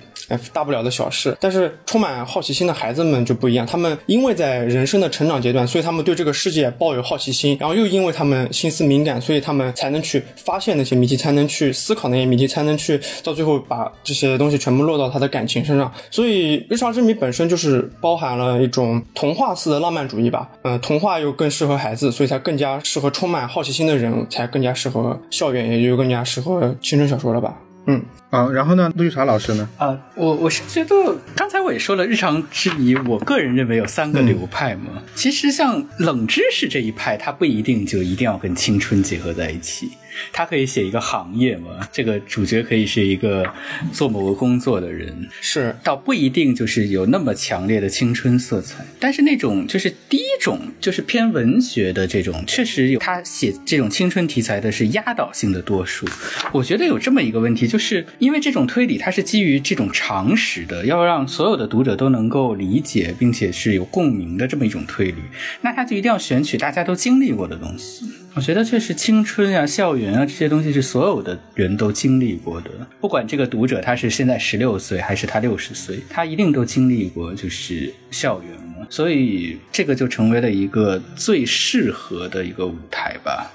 [0.52, 1.36] 大不了的小事？
[1.40, 15.92] 但是充满好奇心的孩子们就不一样，他们因为在人生的成长阶段，所以他们对这个世界抱有好奇心，然后又因为他们心思敏感，所以他们才能去发现那些谜题，才能去思考那些谜题，才能去到最后把这些东西全部落到他的感情身上。
[16.10, 20.48] 所以日常之谜本身就是包含了一种童话式的浪漫主义吧。
[20.62, 27.56] 嗯、童话又更适合孩子，所以才更加适合充满好奇心的人，才更加适合校园，也就更加适合青春小说了吧。
[27.86, 29.68] 嗯，啊，然后呢，陆玉茶老师呢？
[29.76, 30.94] 啊，我我是觉得
[31.36, 35.02] 刚才我也说了，日常之谜，我个人认为有三个流派嘛。
[35.14, 39.90] 其实像冷知识这一派，它不一定就一定要跟青春结合在一起。
[40.32, 41.88] 他可以写一个行业嘛？
[41.92, 43.44] 这个主角可以是一个
[43.92, 48.84] 做某个工作的人，是倒不一定就是有那么强烈的青春色彩。
[48.98, 56.06] 但是那种就是第一种就是偏文学的这种，确实有他写这种青春题材的是压倒性的多数。
[56.52, 65.22] 我觉得有这么一个问题，就是因为这种推理它是基于这种常识的，要让所有的读者都能够理解并且是有共鸣的这么一种推理，
[65.60, 68.04] 那他就一定要选取大家都经历过的东西。
[68.36, 83.52] 我觉得确实青春呀、校园啊这些东西是所有的人都经历过的，不管这个读者他是现在十六岁还是他六十岁，他一定都经历过就是校园嘛，所以这个就成为了一个最适合的一个舞台吧。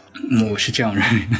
[0.49, 1.37] 我是这样认为的。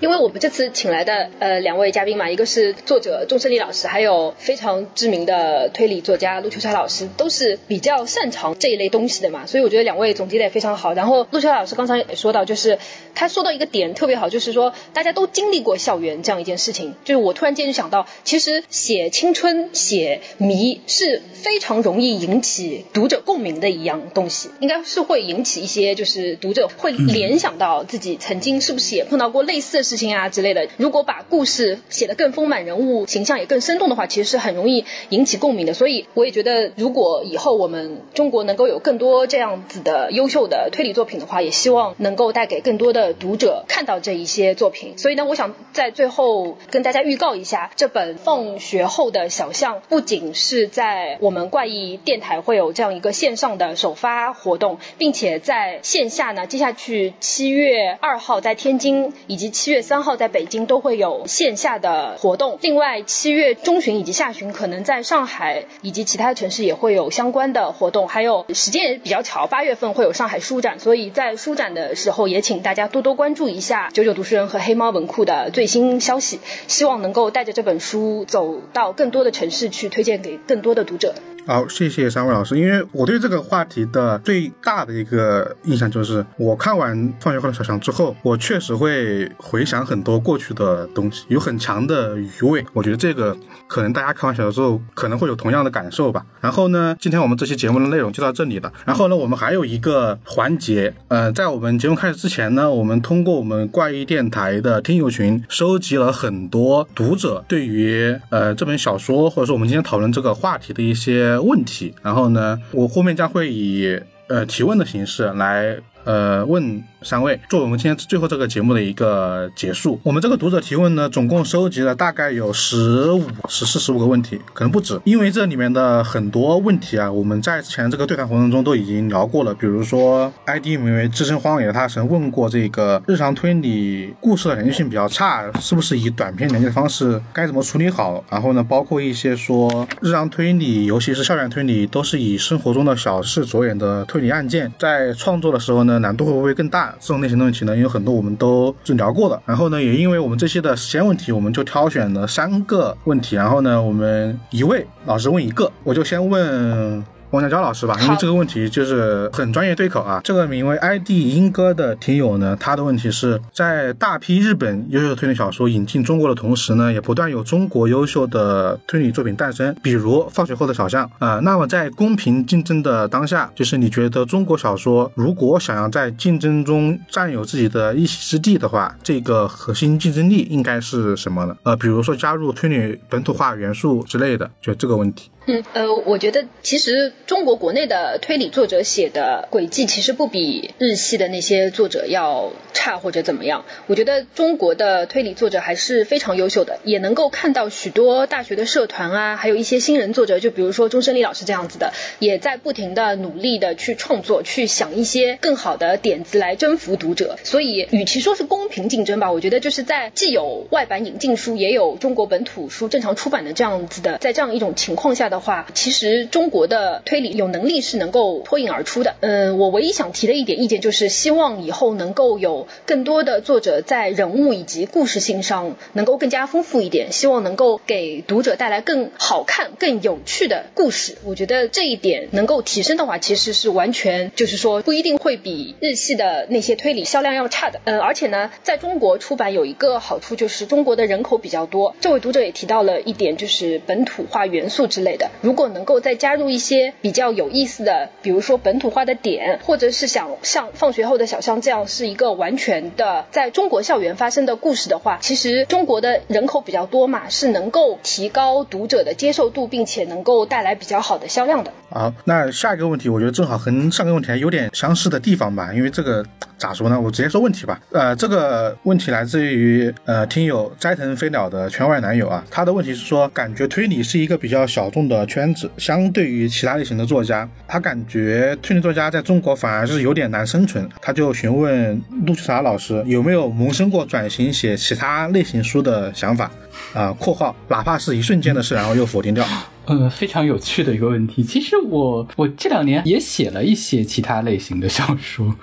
[0.00, 10.94] 因为我们这次请来的呃两位嘉宾嘛，一个是作者钟胜利老师，还有非常知名的推理作家陆秋霞老师，都是比较擅长这一类东西的嘛，所以我觉得两位总结的也非常好。
[10.94, 12.78] 然后陆秋霞老师刚才也说到，就是
[13.14, 30.68] 他说到一个点特别好，就是说大家都经历过校园这样一件事情，就是我突然间就想到，其实写青春、写迷是非常容易引起读者共鸣的一样东西，应该是会引起一些就是读者会联想到自己曾经是不是也碰到过类似的事情啊之类的。
[30.76, 35.74] 如果把故事写得更丰满，人物形象也更生动的话，其实是很容易引起共鸣的。
[35.74, 44.96] 所以我也觉得，如果以后我们中国能够有更多这样子的优秀的推理作品的话，也希望能够带给更多的读者看到这一些作品。
[44.96, 62.58] 所以呢，我想在最后跟大家预告一下，这本《放学后的小巷》不仅是在我们怪异电台会有这样一个线上的首发活动，并且在线下呢，接下去七月二号在天津以及七月三号在北京都会有线下的活动。
[62.60, 68.08] 另外，七月中旬以及下旬可能在上海以及其他城市也会有相关的活动。
[68.08, 81.14] 还有时间也比较巧，八月份会有上海书展，所以在书展的时候也请大家多多关注一下九九读书人和黑猫文库的最新消息，希望能够带着这本书走到更多的城市去推荐给更多的读者。
[81.46, 82.56] 好，谢谢三位老师。
[82.56, 92.64] 因为我对这个话题的最大的一个印象就是，我看完《放学后的小强》之后，我确实会回想很多过去的东西，有很强的余味。
[92.72, 93.36] 我觉得这个
[93.66, 96.24] 可能大家看完小说之后可能会有同样的感受吧。
[96.40, 98.72] 然后呢，今天我们这期节目的内容就到这里了。
[98.84, 111.94] 然后呢，我们还有一个环节，呃，在我们节目开始之前呢，我们通过我们怪异电台的听友群收集了很多读者对于呃这本小说或者说我们今天讨论这个话题的一些问题。
[112.02, 119.98] 然后呢，我后面将会以呃提问的形式来呃问三位，作为我们今天最后这个节目的一个结束。
[120.02, 129.54] 我们这个读者提问呢，总共收集了大概有十五、十四、十五个问题，可能不止，因为这里面的很多问题啊，我们在之前这个对谈活动中都已经聊过了。
[129.54, 138.22] 比如说，ID 名为“置身荒野”，的他曾问过这个日常推理故事的连续性比较差，是不是以短篇连接的方式该怎么处理好？
[138.30, 146.94] 然后呢，包括一些说日常推理，尤其是校园推理，都是以生活中的小事着眼的推理案件，在创作的时候呢，难度会不会更大？
[147.00, 149.42] 这种类型的问题呢，有很多我们都就聊过了。
[149.44, 153.36] 然后呢，也因为我们这些的时间问题，我们就挑选了三个问题。
[153.36, 157.04] 然后呢，我们一位老师问一个，我就先问。
[157.30, 160.20] 王小娇老师吧，因为这个问题就是很专业对口啊。
[160.24, 181.56] 这个名为 ID 英哥的听友呢，他的问题是在大批日本优秀的推理小说引进中国的同时呢，也不断有中国优秀的推理作品诞生，比如《放学后的小巷》啊、那么在公平竞争的当下，就是你觉得中国小说如果想要在竞争中占有自己的一席之地的话，这个核心竞争力应该是什么呢？
[181.62, 185.30] 呃，比如说加入推理本土化元素之类的，就这个问题。
[185.46, 193.64] 嗯，呃，我觉得其实中国国内的推理作者写的轨迹其实不比日系的那些作者要差或者怎么样。
[193.86, 207.38] 我觉得中国的推理作者还是非常优秀的，也能够看到许多大学的社团啊，还有一些新人作者，就比如说钟胜利老师这样子的，也在不停的努力的去创作，去想一些更好的点子来征服读者。
[207.44, 219.14] 所以，与其说是公平竞争吧，我觉得就是在既有外版引进书，也有中国本土书正常出版的这样子的，在这样一种情况下的话，其实中国的推理有能力是能够脱颖而出的。
[219.20, 231.16] 嗯，我唯一想提的一点意见就是，希望以后能够有更多的作者在人物以及故事性上能够更加丰富一点，希望能够给读者带来更好看、更有趣的故事。
[231.24, 237.80] 我觉得这一点能够提升的话，其实是完全就是说不一定会比日系的那些推理销量要差的。
[237.84, 241.94] 嗯，而且呢，在中国出版有一个好处就是中国的人口比较多。
[242.00, 245.19] 这位读者也提到了一点，就是本土化元素之类的。
[245.42, 261.72] 如果能够再加入一些比较有意思的，比如说本土化的点，或者是想像放学后的小巷这样是一个完全的在中国校园发生的故事的话，其实中国的人口比较多嘛，是能够提高读者的接受度，并且能够带来比较好的销量的。
[261.90, 266.24] 好，那下一个问题，我觉得正好和上个问题还有点相似的地方吧，因为这个
[266.60, 267.00] 咋说呢？
[267.00, 267.80] 我直接说问题吧。
[267.90, 280.86] 呃，这个问题来自于呃听友斋藤飞鸟的圈外男友啊，他的问题是说，感觉推理是一个比较小众的圈子，相对于其他类型的作家，他感觉推理作家在中国反而是有点难生存。
[281.00, 286.50] 他就询问陆秋茶老师有没有萌生过转型写其他类型书的想法
[286.92, 289.42] 啊？（括号哪怕是一瞬间的事，然后又否定掉。
[289.86, 291.42] ）呃，非常有趣的一个问题。
[291.42, 295.56] 其实我我这两年也写了一些其他类型的小说。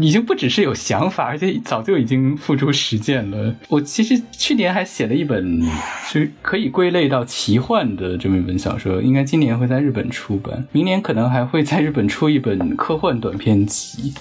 [0.00, 3.54] 已经不只是有想法，而且早就已经付诸实践了。
[3.68, 5.62] 我其实去年还写了一本，
[6.06, 14.14] 是可以归类到奇幻的这么一本小说，应该今年会在日本出版，明年可能还会在日本出一本科幻短篇集。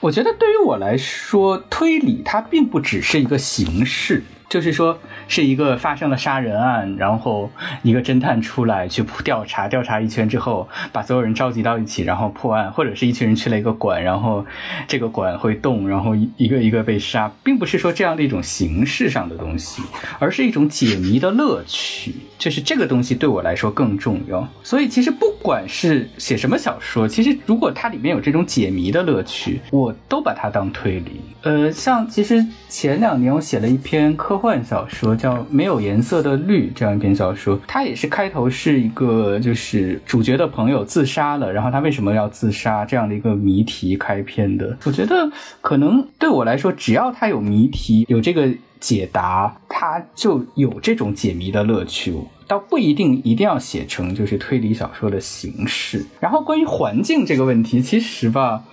[0.00, 4.98] 我觉得对于我来说，推理它并不只是一个形式，就是说。
[5.28, 7.48] 是一个发生了杀人案，然后
[7.82, 14.44] 一个侦探出来去调查，调查一圈之后，把所有人召集到一起，然后破案，或者是一群人去了一个馆，然后
[14.86, 19.82] 这个馆会动，然后一个一个被杀，并不是说这样的一种形式上的东西，
[20.18, 24.48] 而是一种解谜的乐趣，就是这个东西对我来说更重要。
[24.62, 31.20] 所以其实不管是写什么小说，其实如果它里面有这种解谜的乐趣，我都把它当推理。
[31.42, 35.18] 呃，像其实前两年我写了一篇科幻小说。
[35.18, 44.76] 叫没有颜色的绿这样一篇小说，它也是开头是一个就是主角的朋友自杀了，然后他为什么要自杀这样的一个谜题开篇的。
[44.84, 45.28] 我觉得
[45.60, 48.48] 可能对我来说，只要他有谜题，有这个
[48.80, 52.14] 解答，他就有这种解谜的乐趣，
[52.46, 56.04] 倒不一定一定要写成就是推理小说的形式。
[56.20, 58.64] 然后关于环境这个问题，其实吧，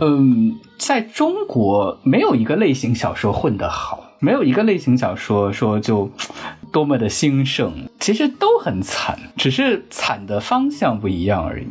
[0.00, 4.06] 嗯，在中国没有一个类型小说混得好。
[4.22, 6.10] 没有一个类型小说说就
[6.70, 11.66] 多么的兴盛，其实都很惨，只是惨的方向不一样而已。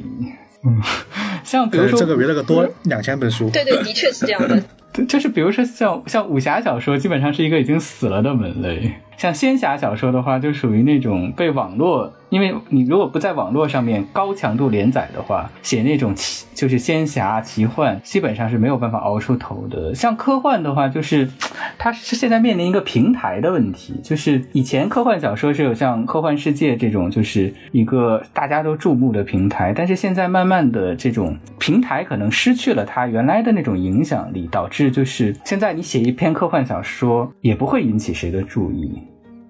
[0.64, 0.82] 嗯，
[1.44, 4.62] 像比如说这个比那个多两千本书，对对，的确是这样的。
[5.08, 8.94] 就是比如说像像武侠小说，基本上是一个已经死了的门类。
[9.20, 12.14] 像仙侠小说的话，就属于那种被网络。
[12.30, 19.96] 因为你如果不在网络上面高强度连载的话，写那种奇就是仙侠奇幻，基本上是没有办法熬出头的。
[19.96, 21.28] 像科幻的话，就是
[21.80, 39.02] 它是现在面临一个平台的问题，就是以前科幻小说是有像科幻世界这种，就是一个大家都注目的平台，但是现在慢慢的这种平台可能失去了它原来的那种影响力，导致就是现在你写一篇科幻小说也不会引起谁的注意。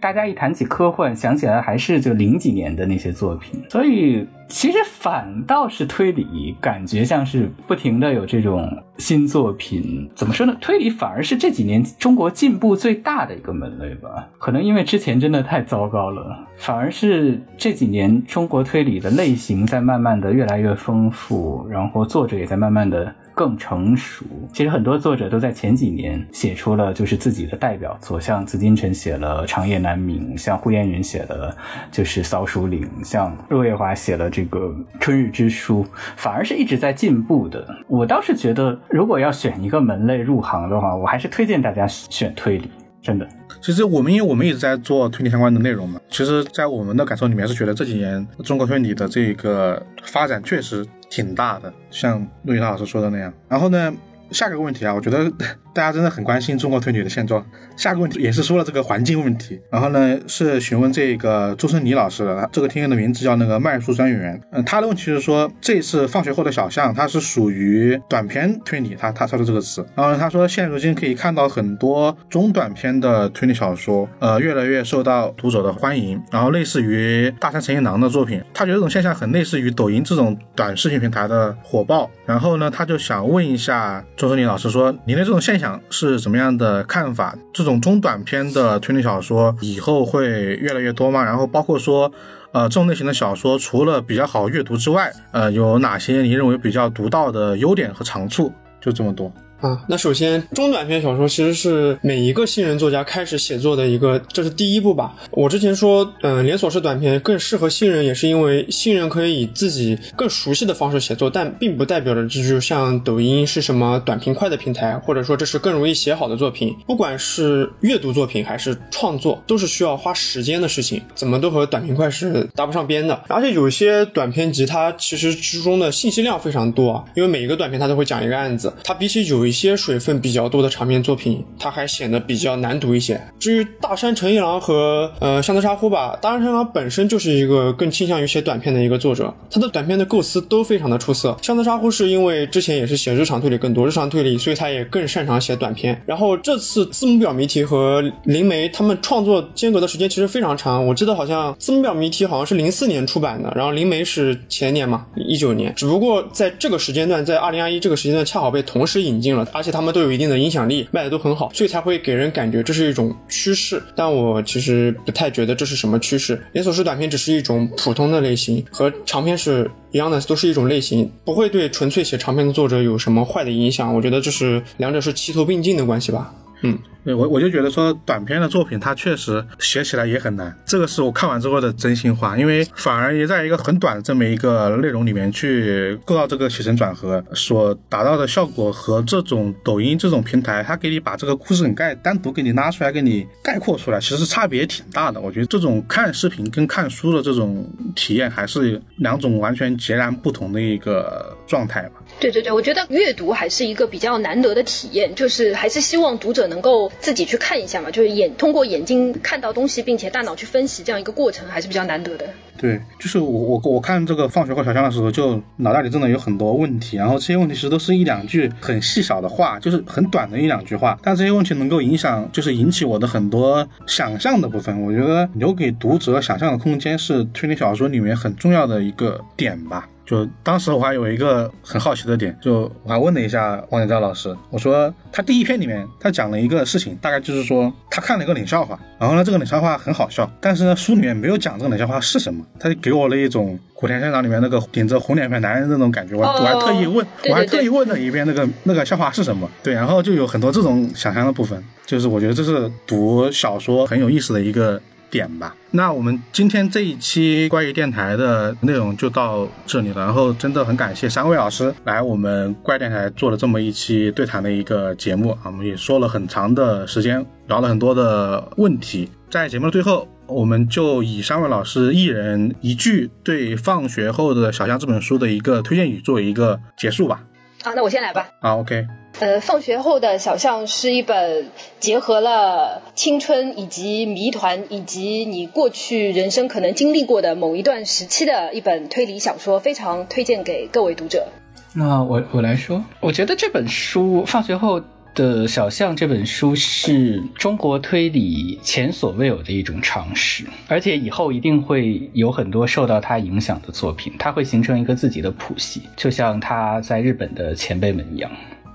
[0.02, 8.66] 大家一谈起科幻，想起来还是就零几年的那些作品，所以其实反倒是推理，感觉像是不停的有这种
[8.98, 10.10] 新作品。
[10.16, 10.56] 怎么说呢？
[10.62, 14.26] 推理反而是这几年中国进步最大的一个门类吧。
[14.38, 23.14] 可能因为之前真的太糟糕了，反而是这几年中国推理的类型在慢慢的越来越丰富，然后作者也在慢慢的。
[23.40, 24.26] 更成熟。
[24.52, 31.56] 其实很多作者都在前几年写出了就是自己的代表作，像紫金陈写了《长夜难明》，像呼延云写的
[31.90, 34.68] 就是《扫鼠岭》，像若月华写了这个
[35.00, 35.86] 《春日之书》，
[36.18, 37.66] 反而是一直在进步的。
[37.88, 42.70] 我倒是觉得，如果要选一个门类入行的话，我还是推荐大家选推理。
[43.02, 43.26] 真的，
[43.62, 53.34] 其实我们因为我们一直在做推理相关的内容嘛，其实，在我们的感受里面是觉得这几年中国推理的这个发展确实挺大的，像陆毅涛老师说的那样。
[53.48, 53.94] 然后呢，
[54.32, 55.32] 下个问题啊，我觉得。
[55.74, 57.46] 大家真的很关心中国推理的现状。
[57.76, 64.40] 下个问题也是说了这个环境问题，然后呢是询问这个周生妮老师的，这个听友的名字叫那个麦树专员。
[64.52, 69.86] 嗯，他的问题是说，这次放学后的小象，它是属于短篇推理，他他说的这个词。
[69.96, 76.22] 然后他说，现如今可以看到很多中短篇的推理小说，呃，越来越受到读者的欢迎。
[76.32, 82.10] 然后类似于大山诚一郎的作品，他觉得这种现象很类似于抖音这种短视频平台的火爆。
[82.26, 87.36] 然后呢，他就想问一下周春妮老师说，您的这种现象是怎么样的看法？
[87.54, 91.24] 这种中短篇的推理小说以后会越来越多吗？
[91.24, 92.12] 然后包括说，
[92.52, 98.52] 呃，这种类型的小说除了比较好阅读之外，呃，有哪些你认为比较独到的优点和长处？
[98.80, 99.32] 就这么多。
[99.62, 105.14] 啊，那首先中短篇小说其实是每一个新人作家开始写作的一个，这是第一步吧。
[105.32, 116.74] 我之前说，嗯、连锁式短篇更适合新人，也是因为新人可以以自己更熟悉的方式写作，但并不代表着这就像抖音是什么短平快的平台，或者说这是更容易写好的作品。
[116.88, 123.22] 不管是阅读作品还是创作，都是需要花时间的事情，怎么都和短平快是搭不上边的。
[123.28, 133.20] 而且有些短篇集，它其实之中的信息量非常多啊，因为每一个短篇它都会讲一个案子，它比起有一些水分比较多的长篇作品，它还显得比较难读一些。
[133.40, 141.36] 至于大山诚一郎和呃香泽沙呼吧，大山诚一郎本身就是一个更倾向于写短篇的一个作者，他的短篇的构思都非常的出色。
[141.42, 146.00] 香泽沙呼是因为之前也是写日常推理更多，日常推理，所以他也更擅长写短篇。
[146.06, 155.74] 然后这次字母表谜题和灵媒他们创作间隔的时间其实非常长，我记得好像字母表谜题好像是零四年出版的，然后灵媒是前年嘛，一九年。
[155.76, 163.82] 只不过在这个时间段，在二零二一这个时间段恰好被同时引进了，而且他们都有一定的影响力，卖的都很好，所以才会给人感觉这是一种趋势。
[163.96, 173.94] 但我其实不太觉得这是什么趋势，连锁式短篇只是一种普通的类型，和长篇是一样的，都是一种类型，不会对纯粹写长篇的作者有什么坏的影响。
[173.94, 176.34] 我觉得这是两者是齐头并进的关系吧。
[176.62, 195.22] 嗯，我我就觉得说短篇的作品它确实写起来也很难，这个是我看完之后的真心话，因为反而也在一个很短的这么一个内容里面去构造这个起承转合所达到的效果和这种抖音这种平台，它给你把这个故事梗概单独给你拉出来，给你概括出来，其实差别挺大的。
[195.22, 197.66] 我觉得这种看视频跟看书的这种
[197.96, 201.99] 体验还是两种完全截然不同的一个状态吧。
[202.20, 212.26] 对对对，我觉得阅读还是一个比较难得的体验，就是还是希望读者能够自己去看一下嘛，就是眼通过眼睛看到东西，并且大脑去分析这样一个过程，还是比较难得的。
[212.58, 224.82] 对，就是我我我看这个放学后小巷的时候，就脑袋里真的有很多问题，然后这些问题其实都是一两句很细小的话，就是很短的一两句话，但这些问题能够影响，就是引起我的很多想象的部分。
[224.84, 229.88] 我觉得留给读者想象的空间是推理小说里面很重要的一个点吧。
[230.10, 247.32] 就当时我还有一个很好奇的点，就我还问了一下王建昭老师，我说他第一篇里面他讲了一个事情，大概就是说他看了一个冷笑话，然后呢这个冷笑话很好笑，但是呢书里面没有讲这个冷笑话是什么，他就给我了一种古田现场里面那个顶着红脸皮男人那种感觉，我我还特意问，对对。
[247.32, 255.56] 我还特意问了一遍那个那个笑话是什么，对，然后就有很多这种想象的部分，就是我觉得这是读小说很有意思的一个点吧。
[255.72, 269.10] 那我们今天这一期关于电台的内容就到这里了，然后真的很感谢三位老师来我们怪电台做了这么一期对谈的一个节目啊，我们也说了很长的时间，聊了很多的问题。
[269.30, 277.22] 在节目的最后，我们就以三位老师一人一句对《放学后的小巷》这本书的一个推荐语作为一个结束吧。
[277.64, 278.28] 啊，那我先来吧。
[278.42, 278.88] 好，OK，
[279.20, 281.48] 呃，放学后的小巷是一本
[281.80, 291.28] 结合了青春以及谜团以及你过去人生可能经历过的某一段时期的一本推理小说，非常推荐给各位读者。
[291.74, 294.82] 那我我来说，我觉得这本书《放学后
[295.14, 308.32] 的小巷》这本书是中国推理前所未有的一种尝试，而且以后一定会有很多受到它影响的作品，它会形成一个自己的谱系，就像他在日本的前辈们一样。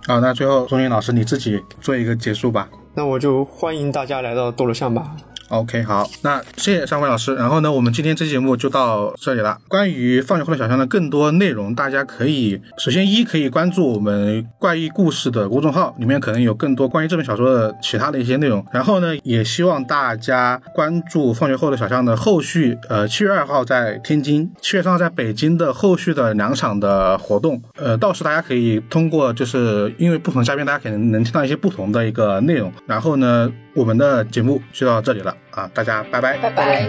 [0.06, 2.68] 好，那最后钟云老师你自己做一个结束吧。
[2.94, 5.16] 那我就欢迎大家来到斗罗巷吧。
[5.48, 7.34] OK，好，那谢谢三位老师。
[7.34, 9.58] 然后呢，我们今天这期节目就到这里了。
[9.68, 18.64] 关于放学后的小巷的更多内容，大家可以首先一可以关注我们怪异故事的公众号，里面可能有更多关于这本小说的其他的一些内容。
[18.72, 27.62] 然后呢，也希望大家关注放学后的小巷的后续，呃，七月二号在天津，七月三号在北京的后续的两场的活动。
[27.76, 32.72] 呃，到时大家可以通过就是因为不同嘉宾，大家可能能听到一些不同的一个内容。
[32.86, 36.38] 然后呢，我们的节目就到这里了啊，大家拜拜。
[36.38, 36.88] 拜拜。